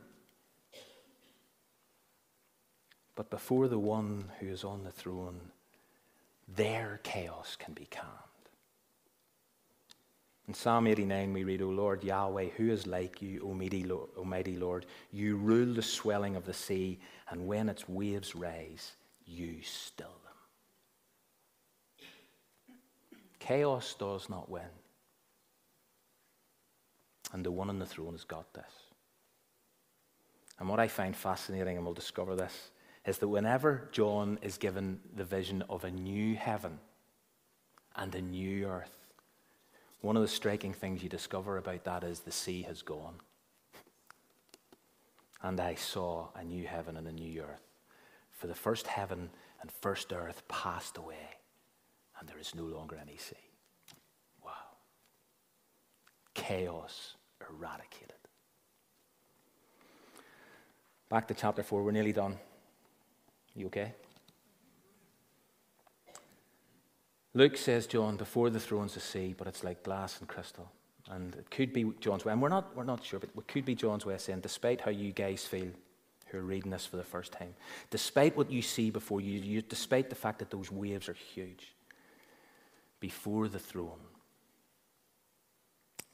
But 3.15 3.31
before 3.31 3.69
the 3.69 3.79
one 3.79 4.31
who 4.41 4.47
is 4.47 4.65
on 4.65 4.85
the 4.85 4.91
throne, 4.91 5.41
their 6.49 7.01
chaos 7.03 7.57
can 7.59 7.75
be 7.75 7.87
calmed. 7.91 8.11
In 10.49 10.55
Psalm 10.55 10.87
89, 10.87 11.33
we 11.33 11.45
read, 11.45 11.61
O 11.61 11.69
Lord 11.69 12.05
Yahweh, 12.05 12.51
who 12.57 12.71
is 12.71 12.87
like 12.87 13.21
you, 13.21 13.41
Almighty 13.43 14.57
Lord? 14.57 14.87
You 15.11 15.37
rule 15.37 15.75
the 15.75 15.83
swelling 15.83 16.37
of 16.37 16.45
the 16.45 16.55
sea, 16.55 17.01
and 17.31 17.47
when 17.47 17.69
its 17.69 17.89
waves 17.89 18.37
rise, 18.37 18.93
you 19.27 19.57
still 19.63 20.07
Chaos 23.47 23.95
does 23.99 24.29
not 24.29 24.51
win. 24.51 24.63
And 27.33 27.45
the 27.45 27.51
one 27.51 27.69
on 27.69 27.79
the 27.79 27.87
throne 27.87 28.13
has 28.13 28.25
got 28.25 28.53
this. 28.55 28.73
And 30.59 30.69
what 30.69 30.81
I 30.81 30.89
find 30.89 31.15
fascinating, 31.15 31.77
and 31.77 31.85
we'll 31.85 31.95
discover 31.95 32.35
this, 32.35 32.71
is 33.05 33.19
that 33.19 33.29
whenever 33.29 33.89
John 33.93 34.39
is 34.43 34.59
given 34.59 35.01
the 35.15 35.25
vision 35.25 35.63
of 35.69 35.85
a 35.85 35.91
new 35.91 36.35
heaven 36.35 36.79
and 37.95 38.15
a 38.15 38.23
new 38.23 38.67
earth, 38.67 38.97
one 40.01 40.17
of 40.17 40.23
the 40.23 40.29
striking 40.29 40.73
things 40.73 41.03
you 41.03 41.09
discover 41.09 41.57
about 41.57 41.85
that 41.85 42.05
is 42.05 42.21
the 42.21 42.33
sea 42.33 42.63
has 42.63 42.83
gone. 42.83 43.15
And 45.43 45.61
I 45.61 45.75
saw 45.75 46.29
a 46.35 46.43
new 46.43 46.67
heaven 46.67 46.97
and 46.97 47.07
a 47.07 47.13
new 47.13 47.43
earth. 47.43 47.63
For 48.33 48.49
the 48.49 48.55
first 48.55 48.87
heaven 48.89 49.31
and 49.61 49.71
first 49.71 50.13
earth 50.13 50.43
passed 50.49 50.97
away, 50.97 51.36
and 52.19 52.29
there 52.29 52.39
is 52.39 52.55
no 52.55 52.65
longer 52.65 52.99
any 53.01 53.17
sea. 53.17 53.37
Wow. 54.45 54.53
Chaos 56.35 57.15
eradicated. 57.41 58.17
Back 61.09 61.29
to 61.29 61.35
chapter 61.35 61.63
4. 61.63 61.83
We're 61.83 61.93
nearly 61.93 62.13
done. 62.13 62.39
You 63.55 63.67
okay? 63.67 63.93
Luke 67.35 67.57
says, 67.57 67.87
John, 67.87 68.17
before 68.17 68.51
the 68.51 68.59
throne's 68.59 68.97
a 68.97 69.01
sea, 69.01 69.35
but 69.37 69.47
it's 69.47 69.63
like 69.63 69.83
glass 69.83 70.19
and 70.21 70.29
crystal. 70.29 70.71
And 71.11 71.37
it 71.37 71.51
could 71.51 71.73
be 71.73 71.93
John's 72.01 72.25
way. 72.25 72.33
And 72.33 72.43
we're 72.43 72.49
not, 72.49 72.75
we're 72.75 72.85
not 72.85 73.05
sure, 73.05 73.21
but 73.21 73.29
it 73.37 73.47
could 73.47 73.65
be 73.65 73.75
John's 73.75 74.07
way 74.07 74.15
of 74.15 74.21
saying, 74.21 74.41
despite 74.41 74.81
how 74.81 74.91
you 74.91 75.13
guys 75.13 75.45
feel 75.45 75.69
who 76.29 76.39
are 76.39 76.43
reading 76.43 76.73
this 76.73 76.87
for 76.87 76.97
the 76.97 77.05
first 77.05 77.33
time, 77.33 77.55
despite 77.91 78.37
what 78.37 78.51
you 78.51 78.63
see 78.63 78.91
before 78.91 79.21
you, 79.21 79.39
you 79.39 79.63
despite 79.63 80.09
the 80.09 80.17
fact 80.17 80.41
that 80.41 80.51
those 80.51 80.73
waves 80.73 81.09
are 81.09 81.15
huge, 81.15 81.76
before 83.01 83.49
the 83.49 83.59
throne, 83.59 84.01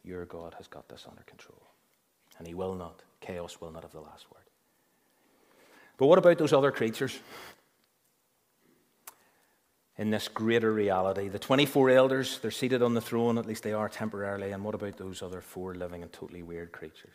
your 0.05 0.25
God 0.25 0.55
has 0.59 0.66
got 0.66 0.88
this 0.88 1.07
under 1.09 1.23
control. 1.23 1.62
And 2.38 2.47
he 2.47 2.55
will 2.55 2.75
not, 2.75 3.03
chaos 3.21 3.61
will 3.61 3.71
not 3.71 3.83
have 3.83 3.92
the 3.92 4.01
last 4.01 4.27
word. 4.33 4.42
But 5.97 6.07
what 6.07 6.18
about 6.18 6.38
those 6.38 6.53
other 6.53 6.73
creatures? 6.73 7.18
In 9.99 10.11
this 10.11 10.27
greater 10.27 10.73
reality, 10.73 11.29
the 11.29 11.38
24 11.38 11.90
elders, 11.90 12.38
they're 12.38 12.51
seated 12.51 12.83
on 12.83 12.95
the 12.95 13.01
throne, 13.01 13.38
at 13.38 13.47
least 13.47 13.62
they 13.62 13.75
are 13.75 13.88
temporarily. 13.88 14.51
And 14.51 14.64
what 14.64 14.75
about 14.75 14.97
those 14.97 15.23
other 15.23 15.40
four 15.40 15.75
living 15.75 16.03
and 16.03 16.12
totally 16.12 16.42
weird 16.42 16.73
creatures? 16.73 17.14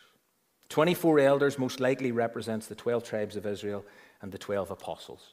24 0.68 1.18
elders 1.18 1.58
most 1.58 1.80
likely 1.80 2.12
represents 2.12 2.66
the 2.66 2.74
12 2.74 3.04
tribes 3.04 3.36
of 3.36 3.46
Israel 3.46 3.84
and 4.22 4.30
the 4.30 4.38
12 4.38 4.70
apostles, 4.70 5.32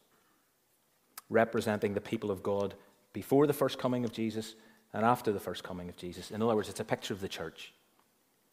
representing 1.29 1.93
the 1.93 2.01
people 2.01 2.31
of 2.31 2.41
God 2.41 2.73
before 3.15 3.47
the 3.47 3.53
first 3.53 3.79
coming 3.79 4.03
of 4.03 4.11
Jesus 4.11 4.55
and 4.93 5.05
after 5.05 5.31
the 5.31 5.39
first 5.39 5.63
coming 5.63 5.87
of 5.87 5.95
Jesus. 5.95 6.31
In 6.31 6.41
other 6.41 6.53
words, 6.53 6.67
it's 6.67 6.81
a 6.81 6.83
picture 6.83 7.13
of 7.13 7.21
the 7.21 7.29
church, 7.29 7.73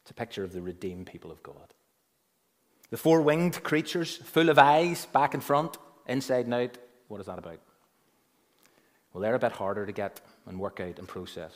it's 0.01 0.11
a 0.11 0.13
picture 0.15 0.43
of 0.43 0.53
the 0.53 0.61
redeemed 0.61 1.05
people 1.05 1.31
of 1.31 1.43
God. 1.43 1.73
The 2.89 2.97
four 2.97 3.21
winged 3.21 3.61
creatures, 3.61 4.15
full 4.15 4.49
of 4.49 4.57
eyes, 4.57 5.05
back 5.07 5.33
and 5.33 5.43
front, 5.43 5.77
inside 6.07 6.45
and 6.45 6.53
out. 6.53 6.77
What 7.09 7.19
is 7.19 7.25
that 7.25 7.39
about? 7.39 7.59
Well, 9.11 9.21
they're 9.21 9.35
a 9.35 9.39
bit 9.39 9.51
harder 9.51 9.85
to 9.85 9.91
get 9.91 10.21
and 10.47 10.59
work 10.59 10.79
out 10.79 10.97
and 10.97 11.07
process. 11.07 11.53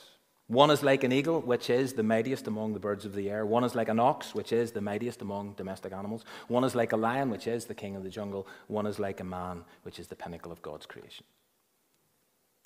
One 0.48 0.70
is 0.70 0.82
like 0.82 1.02
an 1.02 1.12
eagle, 1.12 1.40
which 1.40 1.70
is 1.70 1.94
the 1.94 2.02
mightiest 2.02 2.46
among 2.46 2.74
the 2.74 2.80
birds 2.80 3.06
of 3.06 3.14
the 3.14 3.30
air. 3.30 3.46
One 3.46 3.64
is 3.64 3.74
like 3.74 3.88
an 3.88 4.00
ox, 4.00 4.34
which 4.34 4.52
is 4.52 4.72
the 4.72 4.80
mightiest 4.82 5.22
among 5.22 5.54
domestic 5.54 5.92
animals. 5.92 6.24
One 6.48 6.64
is 6.64 6.74
like 6.74 6.92
a 6.92 6.96
lion, 6.96 7.30
which 7.30 7.46
is 7.46 7.64
the 7.64 7.74
king 7.74 7.96
of 7.96 8.02
the 8.02 8.10
jungle. 8.10 8.46
One 8.66 8.86
is 8.86 8.98
like 8.98 9.20
a 9.20 9.24
man, 9.24 9.64
which 9.82 9.98
is 9.98 10.08
the 10.08 10.16
pinnacle 10.16 10.52
of 10.52 10.60
God's 10.60 10.86
creation. 10.86 11.24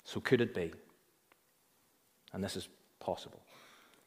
So, 0.03 0.19
could 0.19 0.41
it 0.41 0.53
be, 0.53 0.71
and 2.33 2.43
this 2.43 2.55
is 2.55 2.67
possible, 2.99 3.43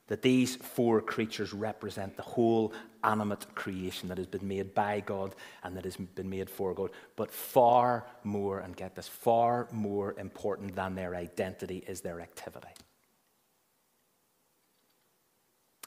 that 0.08 0.22
these 0.22 0.56
four 0.56 1.00
creatures 1.00 1.52
represent 1.52 2.16
the 2.16 2.22
whole 2.22 2.72
animate 3.02 3.54
creation 3.54 4.08
that 4.08 4.18
has 4.18 4.26
been 4.26 4.46
made 4.46 4.74
by 4.74 5.00
God 5.00 5.34
and 5.64 5.76
that 5.76 5.84
has 5.84 5.96
been 5.96 6.30
made 6.30 6.48
for 6.48 6.74
God. 6.74 6.90
But 7.16 7.30
far 7.30 8.06
more, 8.22 8.60
and 8.60 8.76
get 8.76 8.94
this, 8.94 9.08
far 9.08 9.68
more 9.72 10.14
important 10.18 10.76
than 10.76 10.94
their 10.94 11.14
identity 11.14 11.84
is 11.86 12.02
their 12.02 12.20
activity. 12.20 12.68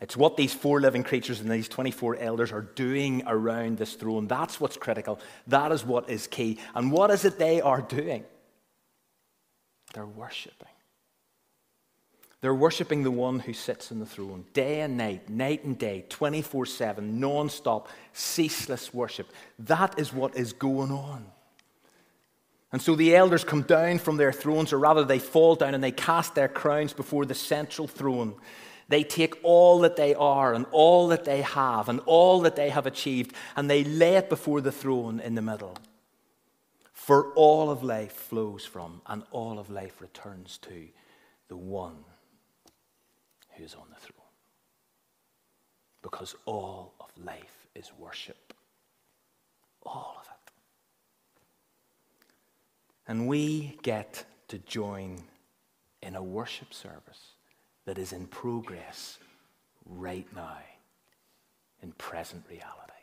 It's 0.01 0.15
what 0.15 0.37
these 0.37 0.53
four 0.53 0.79
living 0.79 1.03
creatures 1.03 1.41
and 1.41 1.51
these 1.51 1.67
24 1.67 2.17
elders 2.17 2.53
are 2.53 2.61
doing 2.61 3.23
around 3.27 3.77
this 3.77 3.95
throne. 3.95 4.27
That's 4.27 4.59
what's 4.59 4.77
critical. 4.77 5.19
That 5.47 5.73
is 5.73 5.85
what 5.85 6.09
is 6.09 6.25
key. 6.25 6.57
And 6.73 6.91
what 6.91 7.11
is 7.11 7.25
it 7.25 7.37
they 7.37 7.59
are 7.59 7.81
doing? 7.81 8.23
They're 9.99 10.05
worshiping. 10.05 10.69
They're 12.39 12.55
worshiping 12.55 13.03
the 13.03 13.11
one 13.11 13.41
who 13.41 13.51
sits 13.51 13.91
on 13.91 13.99
the 13.99 14.05
throne 14.05 14.45
day 14.53 14.79
and 14.79 14.95
night, 14.95 15.29
night 15.29 15.65
and 15.65 15.77
day, 15.77 16.05
24 16.07 16.67
7, 16.67 17.19
non 17.19 17.49
stop, 17.49 17.89
ceaseless 18.13 18.93
worship. 18.93 19.27
That 19.59 19.99
is 19.99 20.13
what 20.13 20.37
is 20.37 20.53
going 20.53 20.89
on. 20.89 21.25
And 22.71 22.81
so 22.81 22.95
the 22.95 23.13
elders 23.13 23.43
come 23.43 23.63
down 23.63 23.99
from 23.99 24.15
their 24.15 24.31
thrones, 24.31 24.71
or 24.71 24.79
rather, 24.79 25.03
they 25.03 25.19
fall 25.19 25.55
down 25.55 25.75
and 25.75 25.83
they 25.83 25.91
cast 25.91 26.33
their 26.33 26.47
crowns 26.47 26.93
before 26.93 27.25
the 27.25 27.35
central 27.35 27.85
throne. 27.85 28.35
They 28.87 29.03
take 29.03 29.37
all 29.43 29.79
that 29.79 29.97
they 29.97 30.15
are 30.15 30.53
and 30.53 30.65
all 30.71 31.09
that 31.09 31.25
they 31.25 31.41
have 31.41 31.89
and 31.89 31.99
all 32.05 32.39
that 32.43 32.55
they 32.55 32.69
have 32.69 32.85
achieved, 32.85 33.35
and 33.57 33.69
they 33.69 33.83
lay 33.83 34.15
it 34.15 34.29
before 34.29 34.61
the 34.61 34.71
throne 34.71 35.19
in 35.19 35.35
the 35.35 35.41
middle. 35.41 35.75
For 37.09 37.33
all 37.33 37.71
of 37.71 37.81
life 37.81 38.11
flows 38.13 38.65
from, 38.65 39.01
and 39.07 39.23
all 39.31 39.57
of 39.57 39.71
life 39.71 39.99
returns 39.99 40.59
to 40.59 40.89
the 41.47 41.57
one 41.57 41.95
who 43.57 43.63
is 43.63 43.73
on 43.73 43.87
the 43.89 43.95
throne. 43.95 44.27
Because 46.03 46.35
all 46.45 46.93
of 46.99 47.07
life 47.17 47.65
is 47.73 47.89
worship. 47.97 48.53
All 49.81 50.17
of 50.19 50.27
it. 50.27 50.51
And 53.07 53.27
we 53.27 53.79
get 53.81 54.23
to 54.49 54.59
join 54.59 55.23
in 56.03 56.15
a 56.15 56.21
worship 56.21 56.75
service 56.75 57.33
that 57.85 57.97
is 57.97 58.13
in 58.13 58.27
progress 58.27 59.17
right 59.83 60.27
now, 60.35 60.59
in 61.81 61.91
present 61.93 62.43
reality. 62.47 62.98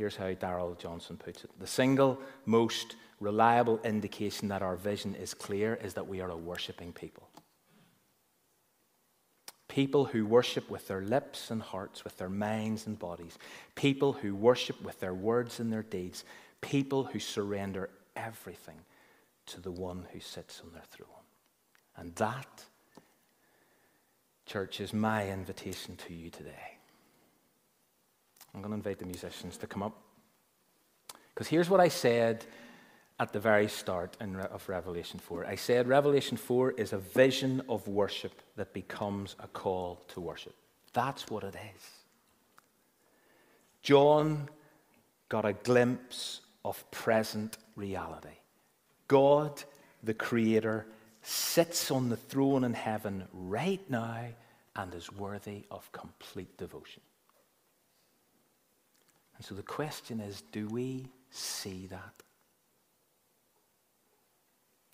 Here's 0.00 0.16
how 0.16 0.32
Darrell 0.32 0.74
Johnson 0.76 1.18
puts 1.18 1.44
it 1.44 1.50
The 1.58 1.66
single 1.66 2.18
most 2.46 2.96
reliable 3.20 3.78
indication 3.84 4.48
that 4.48 4.62
our 4.62 4.74
vision 4.74 5.14
is 5.14 5.34
clear 5.34 5.74
is 5.74 5.92
that 5.92 6.08
we 6.08 6.22
are 6.22 6.30
a 6.30 6.36
worshipping 6.38 6.94
people. 6.94 7.28
People 9.68 10.06
who 10.06 10.24
worship 10.24 10.70
with 10.70 10.88
their 10.88 11.02
lips 11.02 11.50
and 11.50 11.60
hearts, 11.60 12.02
with 12.02 12.16
their 12.16 12.30
minds 12.30 12.86
and 12.86 12.98
bodies. 12.98 13.36
People 13.74 14.14
who 14.14 14.34
worship 14.34 14.80
with 14.80 14.98
their 15.00 15.12
words 15.12 15.60
and 15.60 15.70
their 15.70 15.82
deeds. 15.82 16.24
People 16.62 17.04
who 17.04 17.18
surrender 17.18 17.90
everything 18.16 18.80
to 19.48 19.60
the 19.60 19.70
one 19.70 20.06
who 20.14 20.20
sits 20.20 20.62
on 20.64 20.72
their 20.72 20.82
throne. 20.90 21.26
And 21.94 22.14
that, 22.14 22.64
church, 24.46 24.80
is 24.80 24.94
my 24.94 25.28
invitation 25.28 25.96
to 25.96 26.14
you 26.14 26.30
today. 26.30 26.79
I'm 28.54 28.60
going 28.60 28.70
to 28.70 28.76
invite 28.76 28.98
the 28.98 29.06
musicians 29.06 29.56
to 29.58 29.66
come 29.66 29.82
up. 29.82 29.96
Because 31.34 31.48
here's 31.48 31.70
what 31.70 31.80
I 31.80 31.88
said 31.88 32.44
at 33.18 33.32
the 33.32 33.40
very 33.40 33.68
start 33.68 34.16
of 34.20 34.68
Revelation 34.68 35.18
4. 35.20 35.46
I 35.46 35.54
said 35.54 35.86
Revelation 35.86 36.36
4 36.36 36.72
is 36.72 36.92
a 36.92 36.98
vision 36.98 37.62
of 37.68 37.86
worship 37.86 38.32
that 38.56 38.72
becomes 38.72 39.36
a 39.38 39.46
call 39.46 40.02
to 40.08 40.20
worship. 40.20 40.54
That's 40.92 41.30
what 41.30 41.44
it 41.44 41.54
is. 41.54 41.82
John 43.82 44.48
got 45.28 45.44
a 45.44 45.52
glimpse 45.52 46.40
of 46.64 46.90
present 46.90 47.58
reality. 47.76 48.28
God, 49.06 49.62
the 50.02 50.14
Creator, 50.14 50.86
sits 51.22 51.90
on 51.90 52.08
the 52.08 52.16
throne 52.16 52.64
in 52.64 52.74
heaven 52.74 53.24
right 53.32 53.80
now 53.90 54.24
and 54.76 54.94
is 54.94 55.12
worthy 55.12 55.64
of 55.70 55.90
complete 55.92 56.56
devotion. 56.56 57.02
And 59.40 59.46
so 59.46 59.54
the 59.54 59.62
question 59.62 60.20
is 60.20 60.42
do 60.52 60.68
we 60.68 61.06
see 61.30 61.86
that? 61.86 62.12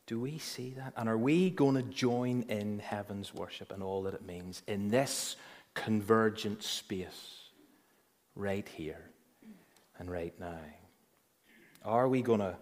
Do 0.06 0.20
we 0.20 0.38
see 0.38 0.72
that? 0.76 0.92
And 0.96 1.08
are 1.08 1.18
we 1.18 1.50
going 1.50 1.74
to 1.74 1.82
join 1.82 2.42
in 2.42 2.78
heaven's 2.78 3.34
worship 3.34 3.72
and 3.72 3.82
all 3.82 4.04
that 4.04 4.14
it 4.14 4.24
means 4.24 4.62
in 4.68 4.88
this 4.88 5.34
convergent 5.74 6.62
space 6.62 7.48
right 8.36 8.68
here 8.68 9.10
and 9.98 10.08
right 10.08 10.38
now? 10.38 10.60
Are 11.84 12.06
we 12.06 12.22
going 12.22 12.38
to, 12.38 12.54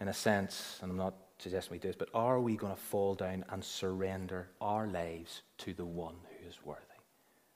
in 0.00 0.08
a 0.08 0.14
sense, 0.14 0.78
and 0.80 0.90
I'm 0.90 0.96
not 0.96 1.12
suggesting 1.38 1.72
we 1.72 1.78
do 1.78 1.88
this, 1.88 1.96
but 1.98 2.08
are 2.14 2.40
we 2.40 2.56
going 2.56 2.74
to 2.74 2.80
fall 2.80 3.14
down 3.14 3.44
and 3.50 3.62
surrender 3.62 4.48
our 4.62 4.86
lives 4.86 5.42
to 5.58 5.74
the 5.74 5.84
one 5.84 6.14
who 6.40 6.48
is 6.48 6.56
worthy, 6.64 6.80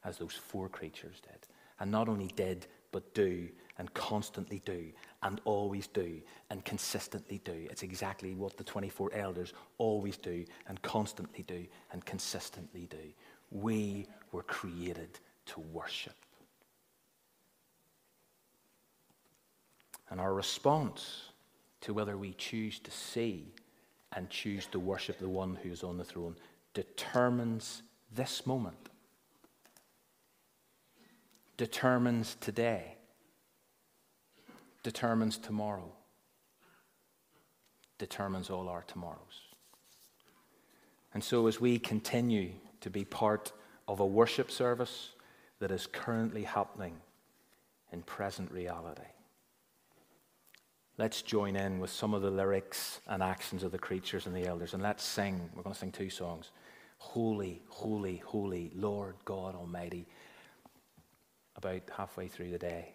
as 0.04 0.18
those 0.18 0.34
four 0.34 0.68
creatures 0.68 1.22
did? 1.22 1.48
And 1.80 1.90
not 1.90 2.10
only 2.10 2.28
did, 2.36 2.66
but 2.90 3.14
do 3.14 3.48
and 3.78 3.92
constantly 3.94 4.60
do 4.64 4.92
and 5.22 5.40
always 5.44 5.86
do 5.86 6.20
and 6.50 6.64
consistently 6.64 7.40
do. 7.44 7.66
It's 7.70 7.82
exactly 7.82 8.34
what 8.34 8.56
the 8.56 8.64
24 8.64 9.12
elders 9.14 9.54
always 9.78 10.16
do 10.16 10.44
and 10.66 10.80
constantly 10.82 11.42
do 11.42 11.66
and 11.92 12.04
consistently 12.04 12.86
do. 12.90 13.12
We 13.50 14.06
were 14.32 14.42
created 14.42 15.18
to 15.46 15.60
worship. 15.60 16.14
And 20.10 20.20
our 20.20 20.34
response 20.34 21.30
to 21.80 21.94
whether 21.94 22.16
we 22.16 22.34
choose 22.34 22.78
to 22.80 22.90
see 22.90 23.54
and 24.14 24.28
choose 24.28 24.66
to 24.66 24.78
worship 24.78 25.18
the 25.18 25.28
one 25.28 25.58
who 25.62 25.70
is 25.70 25.82
on 25.82 25.96
the 25.96 26.04
throne 26.04 26.36
determines 26.74 27.82
this 28.14 28.46
moment, 28.46 28.90
determines 31.56 32.36
today 32.40 32.96
determines 34.82 35.38
tomorrow, 35.38 35.92
determines 37.98 38.50
all 38.50 38.68
our 38.68 38.82
tomorrows. 38.82 39.42
And 41.14 41.22
so, 41.22 41.46
as 41.46 41.60
we 41.60 41.78
continue 41.78 42.52
to 42.80 42.90
be 42.90 43.04
part 43.04 43.52
of 43.86 44.00
a 44.00 44.06
worship 44.06 44.50
service 44.50 45.10
that 45.60 45.70
is 45.70 45.86
currently 45.86 46.44
happening 46.44 46.96
in 47.92 48.02
present 48.02 48.50
reality, 48.50 49.02
let's 50.96 51.22
join 51.22 51.54
in 51.54 51.78
with 51.78 51.90
some 51.90 52.14
of 52.14 52.22
the 52.22 52.30
lyrics 52.30 53.00
and 53.06 53.22
actions 53.22 53.62
of 53.62 53.72
the 53.72 53.78
creatures 53.78 54.26
and 54.26 54.34
the 54.34 54.46
elders, 54.46 54.74
and 54.74 54.82
let's 54.82 55.04
sing. 55.04 55.50
We're 55.54 55.62
going 55.62 55.74
to 55.74 55.78
sing 55.78 55.92
two 55.92 56.10
songs 56.10 56.50
Holy, 56.98 57.60
holy, 57.68 58.18
holy, 58.18 58.70
Lord 58.76 59.16
God 59.24 59.56
Almighty. 59.56 60.06
About 61.56 61.82
halfway 61.96 62.28
through 62.28 62.50
the 62.50 62.58
day, 62.58 62.94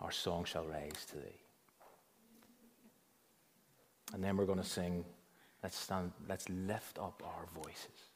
our 0.00 0.10
song 0.10 0.44
shall 0.44 0.66
rise 0.66 1.06
to 1.10 1.16
thee. 1.16 1.40
And 4.14 4.22
then 4.22 4.36
we're 4.36 4.46
going 4.46 4.58
to 4.58 4.64
sing 4.64 5.04
Let's 5.66 5.78
stand, 5.78 6.12
let's 6.28 6.48
lift 6.48 6.96
up 6.96 7.22
our 7.26 7.46
voices 7.60 8.10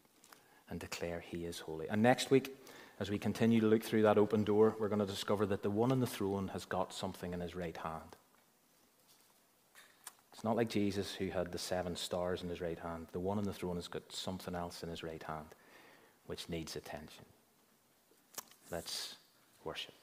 and 0.68 0.78
declare 0.78 1.18
He 1.18 1.46
is 1.46 1.58
holy. 1.58 1.88
And 1.88 2.00
next 2.00 2.30
week, 2.30 2.56
as 3.00 3.10
we 3.10 3.18
continue 3.18 3.60
to 3.60 3.66
look 3.66 3.82
through 3.82 4.02
that 4.02 4.18
open 4.18 4.44
door, 4.44 4.76
we're 4.78 4.88
going 4.88 5.00
to 5.00 5.04
discover 5.04 5.46
that 5.46 5.64
the 5.64 5.70
one 5.70 5.90
on 5.90 5.98
the 5.98 6.06
throne 6.06 6.48
has 6.52 6.64
got 6.64 6.92
something 6.92 7.32
in 7.32 7.40
his 7.40 7.56
right 7.56 7.76
hand. 7.76 8.16
It's 10.32 10.44
not 10.44 10.54
like 10.54 10.68
Jesus 10.68 11.12
who 11.14 11.30
had 11.30 11.50
the 11.50 11.58
seven 11.58 11.96
stars 11.96 12.42
in 12.42 12.48
his 12.48 12.60
right 12.60 12.78
hand. 12.78 13.08
The 13.10 13.18
one 13.18 13.38
on 13.38 13.44
the 13.44 13.52
throne 13.52 13.74
has 13.74 13.88
got 13.88 14.12
something 14.12 14.54
else 14.54 14.84
in 14.84 14.88
his 14.88 15.02
right 15.02 15.22
hand 15.22 15.46
which 16.26 16.48
needs 16.48 16.76
attention. 16.76 17.24
Let's 18.70 19.16
worship. 19.64 19.94